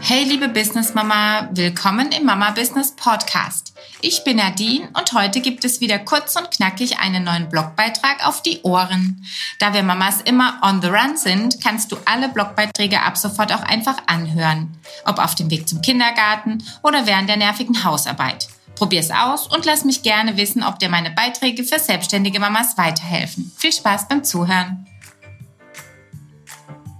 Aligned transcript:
Hey 0.00 0.24
liebe 0.24 0.48
Business 0.48 0.94
Mama, 0.94 1.48
willkommen 1.52 2.12
im 2.12 2.24
Mama 2.24 2.50
Business 2.52 2.94
Podcast. 2.94 3.74
Ich 4.00 4.24
bin 4.24 4.36
Nadine 4.38 4.88
und 4.94 5.12
heute 5.12 5.40
gibt 5.40 5.64
es 5.64 5.80
wieder 5.80 5.98
kurz 5.98 6.36
und 6.36 6.50
knackig 6.50 6.98
einen 6.98 7.24
neuen 7.24 7.48
Blogbeitrag 7.48 8.26
auf 8.26 8.42
die 8.42 8.62
Ohren. 8.62 9.24
Da 9.58 9.74
wir 9.74 9.82
Mamas 9.82 10.22
immer 10.22 10.60
on 10.62 10.80
the 10.80 10.88
run 10.88 11.16
sind, 11.16 11.62
kannst 11.62 11.92
du 11.92 11.96
alle 12.06 12.28
Blogbeiträge 12.28 13.02
ab 13.02 13.18
sofort 13.18 13.52
auch 13.52 13.62
einfach 13.62 13.98
anhören. 14.06 14.76
Ob 15.04 15.18
auf 15.18 15.34
dem 15.34 15.50
Weg 15.50 15.68
zum 15.68 15.82
Kindergarten 15.82 16.64
oder 16.82 17.06
während 17.06 17.28
der 17.28 17.36
nervigen 17.36 17.84
Hausarbeit. 17.84 18.48
Probier's 18.76 19.10
aus 19.10 19.46
und 19.48 19.64
lass 19.64 19.84
mich 19.84 20.02
gerne 20.02 20.36
wissen, 20.36 20.62
ob 20.62 20.78
dir 20.78 20.88
meine 20.88 21.10
Beiträge 21.10 21.64
für 21.64 21.80
selbstständige 21.80 22.40
Mamas 22.40 22.78
weiterhelfen. 22.78 23.52
Viel 23.56 23.72
Spaß 23.72 24.08
beim 24.08 24.22
Zuhören. 24.24 24.87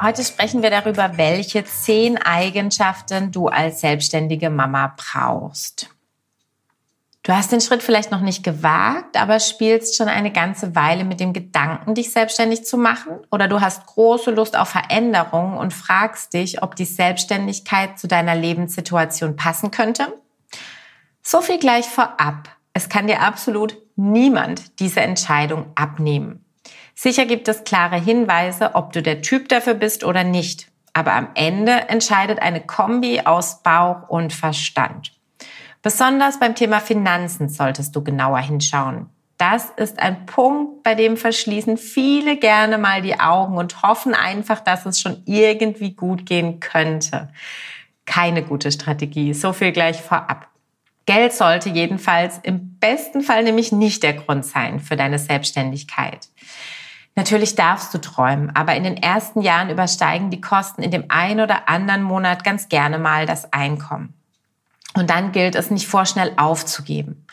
Heute 0.01 0.23
sprechen 0.23 0.63
wir 0.63 0.71
darüber, 0.71 1.17
welche 1.19 1.65
zehn 1.65 2.19
Eigenschaften 2.19 3.33
du 3.33 3.49
als 3.49 3.81
selbstständige 3.81 4.49
Mama 4.49 4.95
brauchst. 4.97 5.91
Du 7.25 7.33
hast 7.33 7.51
den 7.51 7.61
Schritt 7.61 7.83
vielleicht 7.83 8.13
noch 8.13 8.21
nicht 8.21 8.45
gewagt, 8.45 9.21
aber 9.21 9.41
spielst 9.41 9.97
schon 9.97 10.09
eine 10.09 10.33
ganze 10.33 10.77
Weile 10.77 11.05
mit 11.05 11.19
dem 11.19 11.33
Gedanken, 11.33 11.97
dich 11.97 12.13
selbstständig 12.13 12.65
zu 12.65 12.79
machen. 12.79 13.19
Oder 13.33 13.49
du 13.49 13.61
hast 13.61 13.87
große 13.87 14.31
Lust 14.31 14.57
auf 14.57 14.69
Veränderung 14.69 15.57
und 15.57 15.75
fragst 15.75 16.33
dich, 16.33 16.63
ob 16.63 16.77
die 16.77 16.85
Selbstständigkeit 16.85 17.99
zu 17.99 18.07
deiner 18.07 18.37
Lebenssituation 18.37 19.35
passen 19.35 19.73
könnte. 19.73 20.15
So 21.23 21.41
viel 21.41 21.59
gleich 21.59 21.87
vorab. 21.87 22.49
Es 22.73 22.89
kann 22.89 23.09
dir 23.09 23.21
absolut 23.21 23.77
niemand 23.97 24.79
diese 24.79 25.01
Entscheidung 25.01 25.73
abnehmen. 25.75 26.45
Sicher 27.01 27.27
gibt 27.27 27.47
es 27.47 27.63
klare 27.63 27.95
Hinweise, 27.95 28.75
ob 28.75 28.93
du 28.93 29.03
der 29.03 29.23
Typ 29.23 29.49
dafür 29.51 29.75
bist 29.75 30.03
oder 30.03 30.25
nicht. 30.25 30.67
Aber 30.95 31.13
am 31.13 31.29
Ende 31.37 31.71
entscheidet 31.89 32.41
eine 32.41 32.61
Kombi 32.61 33.21
aus 33.21 33.63
Bauch 33.63 34.09
und 34.09 34.33
Verstand. 34.33 35.13
Besonders 35.81 36.41
beim 36.41 36.57
Thema 36.57 36.81
Finanzen 36.81 37.51
solltest 37.51 37.95
du 37.95 38.03
genauer 38.03 38.41
hinschauen. 38.41 39.09
Das 39.37 39.71
ist 39.77 40.01
ein 40.01 40.27
Punkt, 40.27 40.83
bei 40.83 40.97
dem 40.97 41.17
verschließen 41.17 41.77
viele 41.77 42.37
gerne 42.37 42.79
mal 42.79 43.01
die 43.01 43.21
Augen 43.21 43.59
und 43.59 43.81
hoffen 43.83 44.13
einfach, 44.13 44.59
dass 44.59 44.85
es 44.85 45.01
schon 45.01 45.23
irgendwie 45.25 45.93
gut 45.93 46.27
gehen 46.27 46.59
könnte. 46.59 47.29
Keine 48.07 48.43
gute 48.43 48.73
Strategie. 48.73 49.35
So 49.35 49.53
viel 49.53 49.71
gleich 49.71 50.03
vorab. 50.03 50.49
Geld 51.07 51.33
sollte 51.33 51.69
jedenfalls 51.69 52.41
im 52.43 52.77
besten 52.81 53.21
Fall 53.21 53.45
nämlich 53.45 53.71
nicht 53.71 54.03
der 54.03 54.15
Grund 54.15 54.45
sein 54.45 54.81
für 54.81 54.97
deine 54.97 55.21
Selbstständigkeit. 55.21 56.27
Natürlich 57.19 57.57
darfst 57.57 57.93
du 57.93 57.99
träumen, 57.99 58.55
aber 58.55 58.77
in 58.77 58.85
den 58.85 58.97
ersten 58.97 59.41
Jahren 59.41 59.71
übersteigen 59.71 60.31
die 60.31 60.41
Kosten 60.41 60.85
in 60.85 60.93
dem 60.93 61.07
einen 61.09 61.41
oder 61.41 61.69
anderen 61.69 62.05
Monat 62.05 62.45
ganz 62.45 62.69
gerne 62.69 62.97
mal 62.97 63.27
das 63.27 63.53
Einkommen. 63.53 64.15
Und 64.95 65.11
dann 65.11 65.33
gilt 65.33 65.57
es 65.57 65.73
nicht 65.73 65.89
vorschnell 65.89 66.33
aufzugeben. 66.37 67.27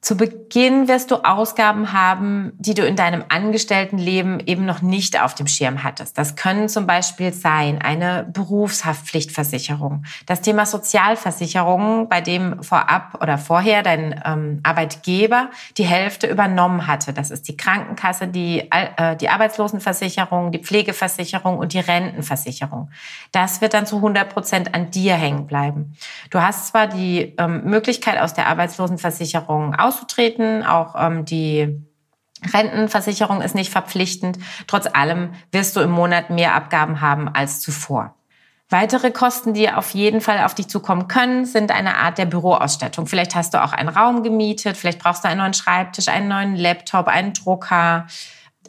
Zu 0.00 0.16
Beginn 0.16 0.86
wirst 0.86 1.10
du 1.10 1.16
Ausgaben 1.24 1.92
haben, 1.92 2.52
die 2.56 2.74
du 2.74 2.86
in 2.86 2.94
deinem 2.94 3.24
Angestelltenleben 3.28 4.38
eben 4.46 4.64
noch 4.64 4.80
nicht 4.80 5.20
auf 5.20 5.34
dem 5.34 5.48
Schirm 5.48 5.82
hattest. 5.82 6.16
Das 6.16 6.36
können 6.36 6.68
zum 6.68 6.86
Beispiel 6.86 7.32
sein 7.32 7.82
eine 7.82 8.24
Berufshaftpflichtversicherung, 8.32 10.04
das 10.24 10.40
Thema 10.40 10.66
Sozialversicherungen, 10.66 12.08
bei 12.08 12.20
dem 12.20 12.62
vorab 12.62 13.18
oder 13.20 13.38
vorher 13.38 13.82
dein 13.82 14.22
ähm, 14.24 14.60
Arbeitgeber 14.62 15.50
die 15.76 15.84
Hälfte 15.84 16.28
übernommen 16.28 16.86
hatte. 16.86 17.12
Das 17.12 17.32
ist 17.32 17.48
die 17.48 17.56
Krankenkasse, 17.56 18.28
die, 18.28 18.70
äh, 18.70 19.16
die 19.16 19.28
Arbeitslosenversicherung, 19.28 20.52
die 20.52 20.60
Pflegeversicherung 20.60 21.58
und 21.58 21.72
die 21.72 21.80
Rentenversicherung. 21.80 22.90
Das 23.32 23.60
wird 23.60 23.74
dann 23.74 23.84
zu 23.84 23.96
100 23.96 24.32
Prozent 24.32 24.74
an 24.76 24.92
dir 24.92 25.14
hängen 25.14 25.48
bleiben. 25.48 25.96
Du 26.30 26.40
hast 26.40 26.68
zwar 26.68 26.86
die 26.86 27.34
ähm, 27.36 27.64
Möglichkeit 27.64 28.20
aus 28.20 28.32
der 28.32 28.46
Arbeitslosenversicherung 28.46 29.74
auszutreten. 29.88 30.64
Auch 30.64 30.94
ähm, 30.96 31.24
die 31.24 31.82
Rentenversicherung 32.52 33.40
ist 33.42 33.54
nicht 33.54 33.70
verpflichtend. 33.70 34.38
Trotz 34.66 34.86
allem 34.86 35.30
wirst 35.50 35.76
du 35.76 35.80
im 35.80 35.90
Monat 35.90 36.30
mehr 36.30 36.54
Abgaben 36.54 37.00
haben 37.00 37.28
als 37.28 37.60
zuvor. 37.60 38.14
Weitere 38.70 39.10
Kosten, 39.10 39.54
die 39.54 39.70
auf 39.70 39.94
jeden 39.94 40.20
Fall 40.20 40.44
auf 40.44 40.54
dich 40.54 40.68
zukommen 40.68 41.08
können, 41.08 41.46
sind 41.46 41.72
eine 41.72 41.96
Art 41.96 42.18
der 42.18 42.26
Büroausstattung. 42.26 43.06
Vielleicht 43.06 43.34
hast 43.34 43.54
du 43.54 43.64
auch 43.64 43.72
einen 43.72 43.88
Raum 43.88 44.22
gemietet, 44.22 44.76
vielleicht 44.76 44.98
brauchst 44.98 45.24
du 45.24 45.28
einen 45.28 45.38
neuen 45.40 45.54
Schreibtisch, 45.54 46.08
einen 46.08 46.28
neuen 46.28 46.54
Laptop, 46.54 47.08
einen 47.08 47.32
Drucker, 47.32 48.06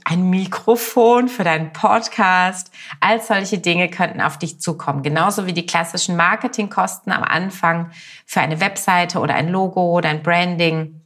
ein 0.05 0.29
Mikrofon 0.29 1.27
für 1.27 1.43
deinen 1.43 1.73
Podcast. 1.73 2.71
All 3.01 3.21
solche 3.21 3.57
Dinge 3.57 3.89
könnten 3.89 4.21
auf 4.21 4.39
dich 4.39 4.61
zukommen. 4.61 5.03
Genauso 5.03 5.45
wie 5.45 5.53
die 5.53 5.65
klassischen 5.65 6.15
Marketingkosten 6.15 7.11
am 7.11 7.23
Anfang 7.23 7.91
für 8.25 8.39
eine 8.39 8.61
Webseite 8.61 9.19
oder 9.19 9.35
ein 9.35 9.49
Logo 9.49 9.81
oder 9.97 10.09
ein 10.09 10.23
Branding. 10.23 11.01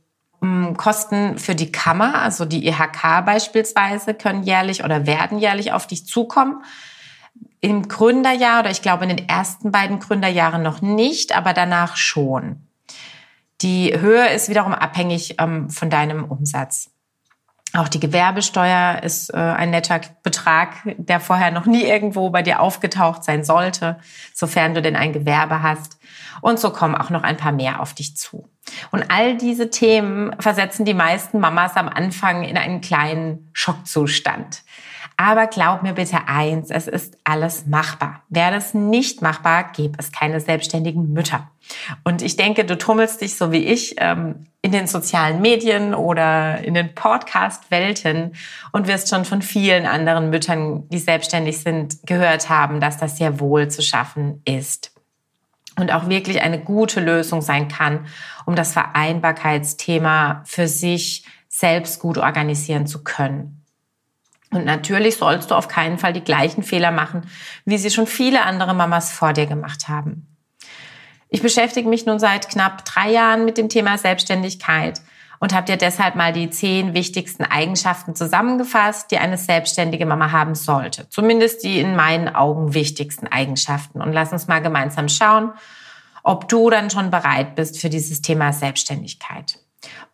Kosten 0.78 1.38
für 1.38 1.56
die 1.56 1.72
Kammer, 1.72 2.22
also 2.22 2.46
die 2.46 2.68
IHK 2.68 3.26
beispielsweise, 3.26 4.14
können 4.14 4.44
jährlich 4.44 4.84
oder 4.84 5.06
werden 5.08 5.40
jährlich 5.40 5.72
auf 5.72 5.88
dich 5.88 6.06
zukommen. 6.06 6.64
Im 7.62 7.88
Gründerjahr 7.88 8.60
oder 8.60 8.72
ich 8.72 8.82
glaube 8.82 9.06
in 9.06 9.16
den 9.16 9.30
ersten 9.30 9.72
beiden 9.72 10.00
Gründerjahren 10.00 10.62
noch 10.62 10.82
nicht, 10.82 11.36
aber 11.36 11.54
danach 11.54 11.96
schon. 11.96 12.68
Die 13.62 13.98
Höhe 13.98 14.28
ist 14.30 14.50
wiederum 14.50 14.74
abhängig 14.74 15.36
ähm, 15.40 15.70
von 15.70 15.90
deinem 15.90 16.26
Umsatz. 16.26 16.90
Auch 17.76 17.88
die 17.88 18.00
Gewerbesteuer 18.00 19.02
ist 19.02 19.34
äh, 19.34 19.38
ein 19.38 19.72
netter 19.72 20.02
Betrag, 20.22 20.76
der 20.98 21.20
vorher 21.20 21.50
noch 21.50 21.66
nie 21.66 21.84
irgendwo 21.84 22.30
bei 22.30 22.44
dir 22.44 22.60
aufgetaucht 22.60 23.24
sein 23.24 23.44
sollte, 23.44 23.98
sofern 24.34 24.76
du 24.76 24.82
denn 24.82 24.96
ein 24.96 25.14
Gewerbe 25.14 25.64
hast. 25.64 25.98
Und 26.42 26.60
so 26.60 26.72
kommen 26.72 26.94
auch 26.96 27.10
noch 27.10 27.24
ein 27.24 27.38
paar 27.38 27.52
mehr 27.52 27.80
auf 27.80 27.94
dich 27.94 28.16
zu. 28.16 28.48
Und 28.92 29.06
all 29.10 29.38
diese 29.38 29.70
Themen 29.70 30.36
versetzen 30.40 30.86
die 30.86 30.94
meisten 30.94 31.40
Mamas 31.40 31.76
am 31.76 31.90
Anfang 31.90 32.44
in 32.44 32.58
einen 32.58 32.82
kleinen 32.82 33.50
Schockzustand. 33.54 34.64
Aber 35.16 35.48
glaub 35.48 35.84
mir 35.84 35.94
bitte 35.94 36.28
eins, 36.28 36.72
es 36.72 36.88
ist 36.88 37.18
alles 37.24 37.68
machbar. 37.68 38.24
Wäre 38.30 38.52
das 38.52 38.74
nicht 38.74 39.22
machbar, 39.22 39.72
gäbe 39.72 39.98
es 40.00 40.12
keine 40.12 40.40
selbstständigen 40.40 41.14
Mütter. 41.14 41.50
Und 42.04 42.22
ich 42.22 42.36
denke, 42.36 42.66
du 42.66 42.78
tummelst 42.78 43.22
dich 43.22 43.36
so 43.36 43.52
wie 43.52 43.64
ich 43.64 43.96
ähm, 44.00 44.48
in 44.62 44.72
den 44.72 44.88
sozialen 44.88 45.42
Medien 45.42 45.94
oder 45.94 46.64
in 46.64 46.74
den 46.74 46.96
Podcast-Welten 46.96 48.34
und 48.72 48.88
wirst 48.88 49.10
schon 49.10 49.24
von 49.24 49.42
vielen 49.42 49.86
anderen 49.86 50.30
Müttern, 50.30 50.90
die 50.90 51.00
selbstständig 51.00 51.60
sind, 51.60 51.98
gehört 52.06 52.50
haben, 52.50 52.80
dass 52.80 52.98
das 52.98 53.18
sehr 53.18 53.40
wohl 53.40 53.68
zu 53.68 53.82
schaffen 53.82 54.42
ist 54.46 54.93
und 55.78 55.92
auch 55.92 56.10
wirklich 56.10 56.42
eine 56.42 56.60
gute 56.60 57.00
Lösung 57.00 57.42
sein 57.42 57.68
kann, 57.68 58.06
um 58.46 58.56
das 58.56 58.74
Vereinbarkeitsthema 58.74 60.44
für 60.46 60.68
sich 60.68 61.26
selbst 61.50 62.00
gut 62.00 62.18
organisieren 62.18 62.88
zu 62.88 63.04
können. 63.04 63.64
Und 64.52 64.66
natürlich 64.66 65.18
sollst 65.18 65.52
du 65.52 65.56
auf 65.56 65.68
keinen 65.68 65.98
Fall 65.98 66.14
die 66.14 66.24
gleichen 66.24 66.64
Fehler 66.64 66.92
machen, 66.92 67.28
wie 67.66 67.78
sie 67.78 67.90
schon 67.90 68.06
viele 68.06 68.44
andere 68.44 68.76
Mamas 68.76 69.12
vor 69.12 69.34
dir 69.34 69.48
gemacht 69.48 69.88
haben. 69.88 70.28
Ich 71.30 71.42
beschäftige 71.42 71.90
mich 71.90 72.06
nun 72.06 72.20
seit 72.20 72.50
knapp 72.50 72.86
drei 72.86 73.10
Jahren 73.10 73.46
mit 73.46 73.58
dem 73.58 73.68
Thema 73.68 73.98
Selbstständigkeit 73.98 75.02
und 75.40 75.54
habe 75.54 75.66
dir 75.66 75.78
deshalb 75.78 76.16
mal 76.16 76.34
die 76.34 76.50
zehn 76.50 76.94
wichtigsten 76.94 77.44
Eigenschaften 77.44 78.16
zusammengefasst, 78.16 79.12
die 79.12 79.18
eine 79.18 79.38
selbstständige 79.38 80.06
Mama 80.06 80.32
haben 80.32 80.56
sollte. 80.56 81.08
Zumindest 81.10 81.64
die 81.64 81.80
in 81.80 81.96
meinen 81.96 82.34
Augen 82.34 82.74
wichtigsten 82.74 83.28
Eigenschaften. 83.28 84.02
Und 84.02 84.14
lass 84.14 84.32
uns 84.32 84.48
mal 84.48 84.62
gemeinsam 84.62 85.10
schauen, 85.10 85.52
ob 86.24 86.48
du 86.48 86.70
dann 86.70 86.90
schon 86.90 87.12
bereit 87.12 87.56
bist 87.56 87.80
für 87.80 87.90
dieses 87.90 88.22
Thema 88.22 88.54
Selbstständigkeit. 88.54 89.60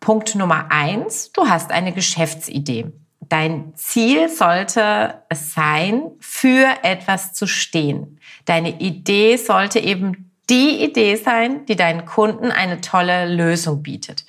Punkt 0.00 0.34
Nummer 0.34 0.66
eins, 0.70 1.30
du 1.32 1.48
hast 1.48 1.70
eine 1.70 1.92
Geschäftsidee. 1.92 2.92
Dein 3.20 3.74
Ziel 3.76 4.28
sollte 4.28 5.22
es 5.28 5.54
sein, 5.54 6.10
für 6.18 6.66
etwas 6.82 7.32
zu 7.32 7.46
stehen. 7.46 8.18
Deine 8.44 8.80
Idee 8.80 9.36
sollte 9.36 9.78
eben 9.78 10.32
die 10.48 10.82
Idee 10.82 11.14
sein, 11.14 11.64
die 11.66 11.76
deinen 11.76 12.06
Kunden 12.06 12.50
eine 12.50 12.80
tolle 12.80 13.32
Lösung 13.32 13.84
bietet. 13.84 14.24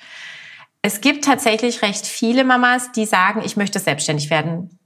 Es 0.82 1.00
gibt 1.00 1.24
tatsächlich 1.24 1.82
recht 1.82 2.06
viele 2.06 2.44
Mamas, 2.44 2.92
die 2.92 3.06
sagen, 3.06 3.42
ich 3.44 3.56
möchte 3.56 3.78
selbstständig 3.78 4.30
werden. 4.30 4.78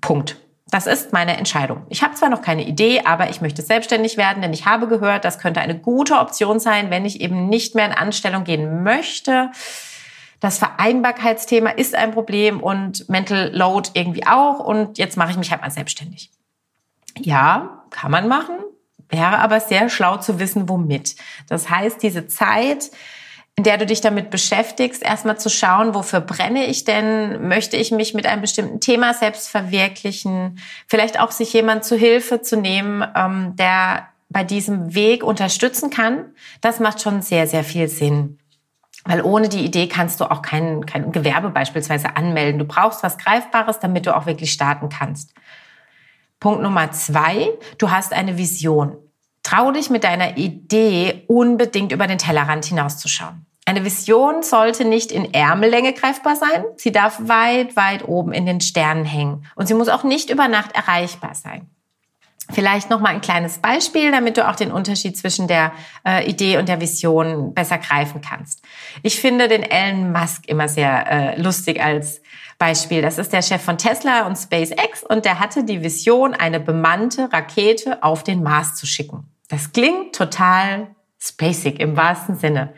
Punkt. 0.00 0.36
Das 0.70 0.86
ist 0.86 1.12
meine 1.12 1.36
Entscheidung. 1.36 1.86
Ich 1.90 2.02
habe 2.02 2.14
zwar 2.14 2.30
noch 2.30 2.40
keine 2.40 2.66
Idee, 2.66 3.02
aber 3.04 3.28
ich 3.28 3.40
möchte 3.40 3.60
selbstständig 3.60 4.16
werden, 4.16 4.42
denn 4.42 4.52
ich 4.52 4.64
habe 4.64 4.88
gehört, 4.88 5.24
das 5.24 5.38
könnte 5.38 5.60
eine 5.60 5.78
gute 5.78 6.18
Option 6.18 6.60
sein, 6.60 6.90
wenn 6.90 7.04
ich 7.04 7.20
eben 7.20 7.48
nicht 7.48 7.74
mehr 7.74 7.86
in 7.86 7.92
Anstellung 7.92 8.44
gehen 8.44 8.82
möchte 8.82 9.50
das 10.42 10.58
Vereinbarkeitsthema 10.58 11.70
ist 11.70 11.94
ein 11.94 12.10
Problem 12.10 12.60
und 12.60 13.08
Mental 13.08 13.54
Load 13.54 13.90
irgendwie 13.94 14.26
auch. 14.26 14.58
Und 14.58 14.98
jetzt 14.98 15.16
mache 15.16 15.30
ich 15.30 15.36
mich 15.36 15.52
halt 15.52 15.62
mal 15.62 15.70
selbstständig. 15.70 16.32
Ja, 17.16 17.84
kann 17.90 18.10
man 18.10 18.26
machen, 18.26 18.56
wäre 19.08 19.38
aber 19.38 19.60
sehr 19.60 19.88
schlau 19.88 20.16
zu 20.16 20.40
wissen, 20.40 20.68
womit. 20.68 21.14
Das 21.48 21.70
heißt, 21.70 22.02
diese 22.02 22.26
Zeit, 22.26 22.90
in 23.56 23.64
der 23.64 23.76
du 23.76 23.84
dich 23.84 24.00
damit 24.00 24.30
beschäftigst, 24.30 25.02
erstmal 25.02 25.38
zu 25.38 25.50
schauen, 25.50 25.94
wofür 25.94 26.20
brenne 26.20 26.66
ich 26.66 26.84
denn? 26.84 27.48
Möchte 27.48 27.76
ich 27.76 27.90
mich 27.90 28.14
mit 28.14 28.26
einem 28.26 28.40
bestimmten 28.40 28.80
Thema 28.80 29.12
selbst 29.12 29.48
verwirklichen? 29.48 30.58
Vielleicht 30.88 31.20
auch 31.20 31.30
sich 31.30 31.52
jemand 31.52 31.84
zu 31.84 31.96
Hilfe 31.96 32.40
zu 32.40 32.56
nehmen, 32.56 33.04
ähm, 33.14 33.54
der 33.56 34.08
bei 34.30 34.44
diesem 34.44 34.94
Weg 34.94 35.22
unterstützen 35.22 35.90
kann, 35.90 36.34
das 36.62 36.80
macht 36.80 37.02
schon 37.02 37.20
sehr, 37.20 37.46
sehr 37.46 37.64
viel 37.64 37.88
Sinn. 37.88 38.38
Weil 39.04 39.20
ohne 39.20 39.48
die 39.48 39.64
Idee 39.64 39.88
kannst 39.88 40.20
du 40.20 40.30
auch 40.30 40.42
kein, 40.42 40.86
kein 40.86 41.12
Gewerbe 41.12 41.50
beispielsweise 41.50 42.16
anmelden. 42.16 42.58
Du 42.58 42.64
brauchst 42.64 43.02
was 43.02 43.18
Greifbares, 43.18 43.80
damit 43.80 44.06
du 44.06 44.16
auch 44.16 44.26
wirklich 44.26 44.52
starten 44.52 44.88
kannst. 44.88 45.34
Punkt 46.40 46.62
Nummer 46.62 46.90
zwei, 46.92 47.50
du 47.78 47.90
hast 47.90 48.12
eine 48.12 48.38
Vision. 48.38 48.96
Trau 49.42 49.72
dich 49.72 49.90
mit 49.90 50.04
deiner 50.04 50.36
Idee 50.36 51.24
unbedingt 51.26 51.92
über 51.92 52.06
den 52.06 52.18
Tellerrand 52.18 52.64
hinauszuschauen. 52.64 53.46
Eine 53.64 53.84
Vision 53.84 54.42
sollte 54.42 54.84
nicht 54.84 55.12
in 55.12 55.32
Ärmellänge 55.32 55.92
greifbar 55.92 56.34
sein. 56.34 56.64
Sie 56.76 56.90
darf 56.90 57.18
weit, 57.22 57.76
weit 57.76 58.06
oben 58.08 58.32
in 58.32 58.44
den 58.44 58.60
Sternen 58.60 59.04
hängen. 59.04 59.46
Und 59.54 59.68
sie 59.68 59.74
muss 59.74 59.88
auch 59.88 60.02
nicht 60.02 60.30
über 60.30 60.48
Nacht 60.48 60.74
erreichbar 60.74 61.34
sein. 61.34 61.70
Vielleicht 62.50 62.90
noch 62.90 63.00
mal 63.00 63.10
ein 63.10 63.20
kleines 63.20 63.58
Beispiel, 63.58 64.10
damit 64.10 64.36
du 64.36 64.48
auch 64.48 64.56
den 64.56 64.72
Unterschied 64.72 65.16
zwischen 65.16 65.46
der 65.46 65.72
äh, 66.04 66.28
Idee 66.28 66.58
und 66.58 66.68
der 66.68 66.80
Vision 66.80 67.54
besser 67.54 67.78
greifen 67.78 68.20
kannst. 68.20 68.62
Ich 69.02 69.20
finde 69.20 69.46
den 69.46 69.62
Elon 69.62 70.12
Musk 70.12 70.48
immer 70.48 70.68
sehr 70.68 71.06
äh, 71.10 71.40
lustig 71.40 71.80
als 71.80 72.20
Beispiel. 72.58 73.00
Das 73.00 73.18
ist 73.18 73.32
der 73.32 73.42
Chef 73.42 73.62
von 73.62 73.78
Tesla 73.78 74.26
und 74.26 74.36
SpaceX 74.36 75.04
und 75.08 75.24
der 75.24 75.38
hatte 75.38 75.64
die 75.64 75.82
Vision, 75.82 76.34
eine 76.34 76.58
bemannte 76.58 77.32
Rakete 77.32 78.02
auf 78.02 78.24
den 78.24 78.42
Mars 78.42 78.74
zu 78.74 78.86
schicken. 78.86 79.31
Das 79.52 79.70
klingt 79.70 80.14
total 80.14 80.96
spacig 81.18 81.78
im 81.78 81.94
wahrsten 81.94 82.36
Sinne. 82.36 82.72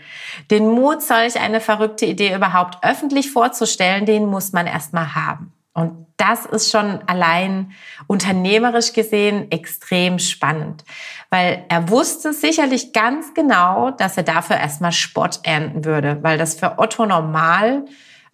Den 0.50 0.68
Mut, 0.68 1.02
solch 1.02 1.38
eine 1.38 1.60
verrückte 1.60 2.04
Idee 2.04 2.34
überhaupt 2.34 2.78
öffentlich 2.82 3.30
vorzustellen, 3.30 4.06
den 4.06 4.26
muss 4.26 4.52
man 4.52 4.66
erstmal 4.66 5.14
haben. 5.14 5.52
Und 5.72 6.06
das 6.16 6.46
ist 6.46 6.72
schon 6.72 7.00
allein 7.06 7.70
unternehmerisch 8.08 8.92
gesehen 8.92 9.52
extrem 9.52 10.18
spannend, 10.18 10.84
weil 11.30 11.64
er 11.68 11.90
wusste 11.90 12.32
sicherlich 12.32 12.92
ganz 12.92 13.34
genau, 13.34 13.92
dass 13.92 14.16
er 14.16 14.24
dafür 14.24 14.56
erstmal 14.56 14.92
Spott 14.92 15.40
ernten 15.44 15.84
würde, 15.84 16.18
weil 16.22 16.38
das 16.38 16.56
für 16.56 16.80
Otto 16.80 17.06
Normal 17.06 17.84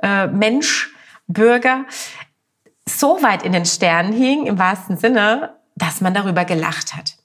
äh, 0.02 0.28
Mensch, 0.28 0.94
Bürger 1.28 1.84
so 2.88 3.22
weit 3.22 3.42
in 3.42 3.52
den 3.52 3.66
Sternen 3.66 4.14
hing, 4.14 4.46
im 4.46 4.58
wahrsten 4.58 4.96
Sinne, 4.96 5.56
dass 5.76 6.00
man 6.00 6.14
darüber 6.14 6.46
gelacht 6.46 6.96
hat. 6.96 7.19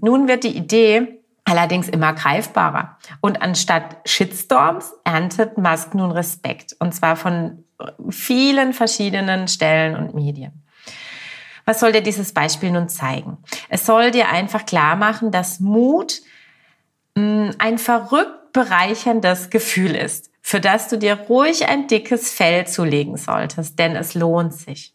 Nun 0.00 0.28
wird 0.28 0.44
die 0.44 0.56
Idee 0.56 1.20
allerdings 1.44 1.88
immer 1.88 2.12
greifbarer. 2.12 2.98
Und 3.20 3.42
anstatt 3.42 3.96
Shitstorms 4.06 4.92
erntet 5.04 5.58
Musk 5.58 5.94
nun 5.94 6.10
Respekt. 6.10 6.74
Und 6.78 6.94
zwar 6.94 7.16
von 7.16 7.64
vielen 8.08 8.72
verschiedenen 8.72 9.48
Stellen 9.48 9.96
und 9.96 10.14
Medien. 10.14 10.64
Was 11.64 11.80
soll 11.80 11.92
dir 11.92 12.02
dieses 12.02 12.32
Beispiel 12.32 12.70
nun 12.70 12.88
zeigen? 12.88 13.38
Es 13.68 13.86
soll 13.86 14.10
dir 14.10 14.28
einfach 14.28 14.66
klar 14.66 14.96
machen, 14.96 15.30
dass 15.30 15.60
Mut 15.60 16.20
mm, 17.14 17.50
ein 17.58 17.78
verrückt 17.78 18.52
bereicherndes 18.52 19.50
Gefühl 19.50 19.94
ist, 19.94 20.30
für 20.40 20.60
das 20.60 20.88
du 20.88 20.98
dir 20.98 21.14
ruhig 21.14 21.66
ein 21.66 21.88
dickes 21.88 22.30
Fell 22.30 22.66
zulegen 22.66 23.16
solltest, 23.16 23.78
denn 23.78 23.96
es 23.96 24.14
lohnt 24.14 24.54
sich. 24.54 24.94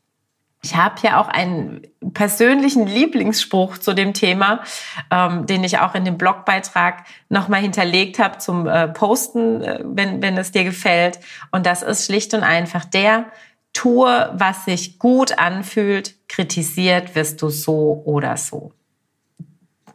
Ich 0.61 0.75
habe 0.75 0.95
ja 1.03 1.21
auch 1.21 1.29
einen 1.29 1.81
persönlichen 2.13 2.85
Lieblingsspruch 2.85 3.77
zu 3.77 3.93
dem 3.93 4.13
Thema, 4.13 4.61
ähm, 5.09 5.45
den 5.45 5.63
ich 5.63 5.79
auch 5.79 5.95
in 5.95 6.03
dem 6.03 6.17
Blogbeitrag 6.17 7.05
nochmal 7.29 7.61
hinterlegt 7.61 8.19
habe 8.19 8.39
zum 8.39 8.67
äh, 8.67 8.89
Posten, 8.89 9.61
äh, 9.61 9.79
wenn, 9.83 10.21
wenn 10.21 10.37
es 10.37 10.51
dir 10.51 10.65
gefällt. 10.65 11.19
Und 11.51 11.65
das 11.65 11.81
ist 11.81 12.05
schlicht 12.05 12.33
und 12.33 12.43
einfach 12.43 12.83
der, 12.83 13.25
tue, 13.71 14.29
was 14.33 14.65
sich 14.65 14.99
gut 14.99 15.37
anfühlt, 15.37 16.15
kritisiert 16.27 17.15
wirst 17.15 17.41
du 17.41 17.49
so 17.49 18.01
oder 18.05 18.35
so 18.35 18.73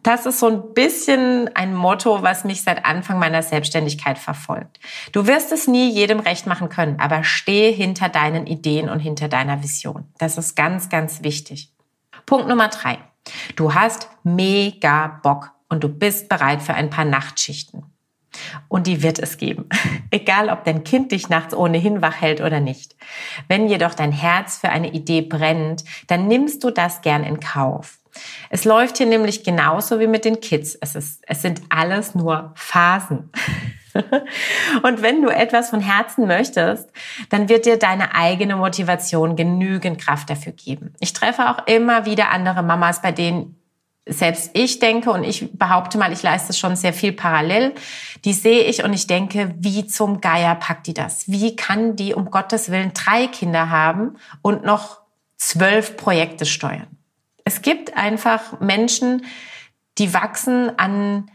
das 0.04 0.26
ist 0.26 0.38
so 0.38 0.48
ein 0.48 0.74
bisschen 0.74 1.50
ein 1.54 1.74
Motto, 1.74 2.22
was 2.22 2.44
mich 2.44 2.62
seit 2.62 2.84
Anfang 2.84 3.18
meiner 3.18 3.42
Selbstständigkeit 3.42 4.18
verfolgt. 4.18 4.78
Du 5.12 5.26
wirst 5.26 5.50
es 5.50 5.66
nie 5.66 5.90
jedem 5.90 6.20
recht 6.20 6.46
machen 6.46 6.68
können, 6.68 7.00
aber 7.00 7.24
stehe 7.24 7.72
hinter 7.72 8.10
deinen 8.10 8.46
Ideen 8.46 8.88
und 8.90 9.00
hinter 9.00 9.28
deiner 9.28 9.62
Vision. 9.62 10.04
Das 10.18 10.36
ist 10.38 10.54
ganz, 10.54 10.90
ganz 10.90 11.22
wichtig. 11.22 11.72
Punkt 12.26 12.48
Nummer 12.48 12.68
drei. 12.68 12.98
Du 13.56 13.74
hast 13.74 14.08
mega 14.22 15.20
Bock 15.22 15.52
und 15.70 15.82
du 15.82 15.88
bist 15.88 16.28
bereit 16.28 16.62
für 16.62 16.74
ein 16.74 16.90
paar 16.90 17.06
Nachtschichten. 17.06 17.84
Und 18.68 18.86
die 18.86 19.02
wird 19.02 19.18
es 19.18 19.38
geben. 19.38 19.68
Egal, 20.10 20.50
ob 20.50 20.64
dein 20.64 20.84
Kind 20.84 21.12
dich 21.12 21.30
nachts 21.30 21.54
ohnehin 21.54 22.02
wach 22.02 22.20
hält 22.20 22.42
oder 22.42 22.60
nicht. 22.60 22.94
Wenn 23.48 23.68
jedoch 23.68 23.94
dein 23.94 24.12
Herz 24.12 24.58
für 24.58 24.68
eine 24.68 24.92
Idee 24.92 25.22
brennt, 25.22 25.84
dann 26.08 26.28
nimmst 26.28 26.62
du 26.62 26.70
das 26.70 27.00
gern 27.00 27.24
in 27.24 27.40
Kauf. 27.40 28.00
Es 28.50 28.64
läuft 28.64 28.98
hier 28.98 29.06
nämlich 29.06 29.44
genauso 29.44 30.00
wie 30.00 30.06
mit 30.06 30.24
den 30.24 30.40
Kids. 30.40 30.76
Es, 30.80 30.94
ist, 30.94 31.22
es 31.26 31.42
sind 31.42 31.62
alles 31.68 32.14
nur 32.14 32.52
Phasen. 32.54 33.30
Und 34.82 35.02
wenn 35.02 35.22
du 35.22 35.28
etwas 35.28 35.70
von 35.70 35.80
Herzen 35.80 36.26
möchtest, 36.26 36.90
dann 37.30 37.48
wird 37.48 37.66
dir 37.66 37.78
deine 37.78 38.14
eigene 38.14 38.56
Motivation 38.56 39.36
genügend 39.36 40.00
Kraft 40.00 40.30
dafür 40.30 40.52
geben. 40.52 40.94
Ich 41.00 41.12
treffe 41.12 41.48
auch 41.50 41.66
immer 41.66 42.06
wieder 42.06 42.30
andere 42.30 42.62
Mamas, 42.62 43.02
bei 43.02 43.12
denen 43.12 43.56
selbst 44.06 44.50
ich 44.52 44.80
denke 44.80 45.10
und 45.10 45.24
ich 45.24 45.56
behaupte 45.56 45.96
mal, 45.96 46.12
ich 46.12 46.22
leiste 46.22 46.52
schon 46.52 46.76
sehr 46.76 46.92
viel 46.92 47.12
parallel, 47.12 47.72
die 48.24 48.34
sehe 48.34 48.64
ich 48.64 48.84
und 48.84 48.92
ich 48.92 49.06
denke, 49.06 49.54
wie 49.58 49.86
zum 49.86 50.20
Geier 50.20 50.54
packt 50.56 50.86
die 50.86 50.94
das? 50.94 51.28
Wie 51.28 51.56
kann 51.56 51.96
die 51.96 52.12
um 52.12 52.30
Gottes 52.30 52.70
Willen 52.70 52.92
drei 52.92 53.28
Kinder 53.28 53.70
haben 53.70 54.16
und 54.42 54.64
noch 54.64 55.00
zwölf 55.36 55.96
Projekte 55.96 56.44
steuern? 56.44 56.98
Es 57.44 57.62
gibt 57.62 57.96
einfach 57.96 58.60
Menschen, 58.60 59.24
die 59.98 60.14
wachsen 60.14 60.78
an 60.78 61.30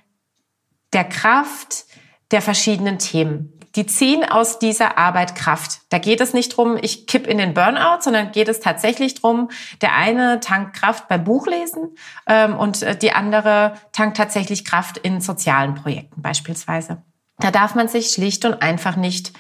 der 0.94 1.03
Kraft 1.03 1.85
der 2.31 2.41
verschiedenen 2.41 3.00
Themen. 3.00 3.53
Die 3.75 3.85
ziehen 3.85 4.23
aus 4.23 4.57
dieser 4.57 4.97
Arbeit 4.97 5.35
Kraft. 5.35 5.81
Da 5.89 6.00
geht 6.00 6.21
es 6.21 6.33
nicht 6.33 6.50
drum, 6.57 6.77
ich 6.81 7.06
kipp 7.06 7.27
in 7.27 7.38
den 7.38 7.53
Burnout, 7.53 8.01
sondern 8.01 8.31
geht 8.31 8.50
es 8.50 8.59
tatsächlich 8.59 9.13
drum, 9.13 9.50
der 9.81 9.95
eine 9.95 10.39
tankt 10.39 10.75
Kraft 10.75 11.07
beim 11.07 11.23
Buchlesen 11.23 11.95
ähm, 12.25 12.57
und 12.57 12.81
äh, 12.81 12.97
die 12.97 13.11
andere 13.11 13.73
tankt 13.91 14.17
tatsächlich 14.17 14.65
Kraft 14.65 14.97
in 14.97 15.21
sozialen 15.21 15.75
Projekten 15.75 16.21
beispielsweise. 16.21 17.03
Da 17.38 17.51
darf 17.51 17.75
man 17.75 17.88
sich 17.88 18.09
schlicht 18.09 18.44
und 18.44 18.61
einfach 18.61 18.95
nicht 18.95 19.33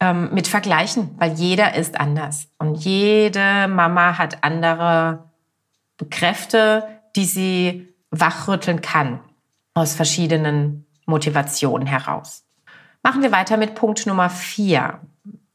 ähm, 0.00 0.34
mit 0.34 0.48
vergleichen, 0.48 1.14
weil 1.18 1.32
jeder 1.34 1.76
ist 1.76 1.98
anders 1.98 2.48
und 2.58 2.74
jede 2.74 3.68
Mama 3.68 4.18
hat 4.18 4.42
andere 4.42 5.31
Kräfte, 6.10 6.86
die 7.16 7.24
sie 7.24 7.88
wachrütteln 8.10 8.80
kann 8.80 9.20
aus 9.74 9.94
verschiedenen 9.94 10.86
Motivationen 11.06 11.86
heraus. 11.86 12.44
Machen 13.02 13.22
wir 13.22 13.32
weiter 13.32 13.56
mit 13.56 13.74
Punkt 13.74 14.06
Nummer 14.06 14.30
vier. 14.30 15.00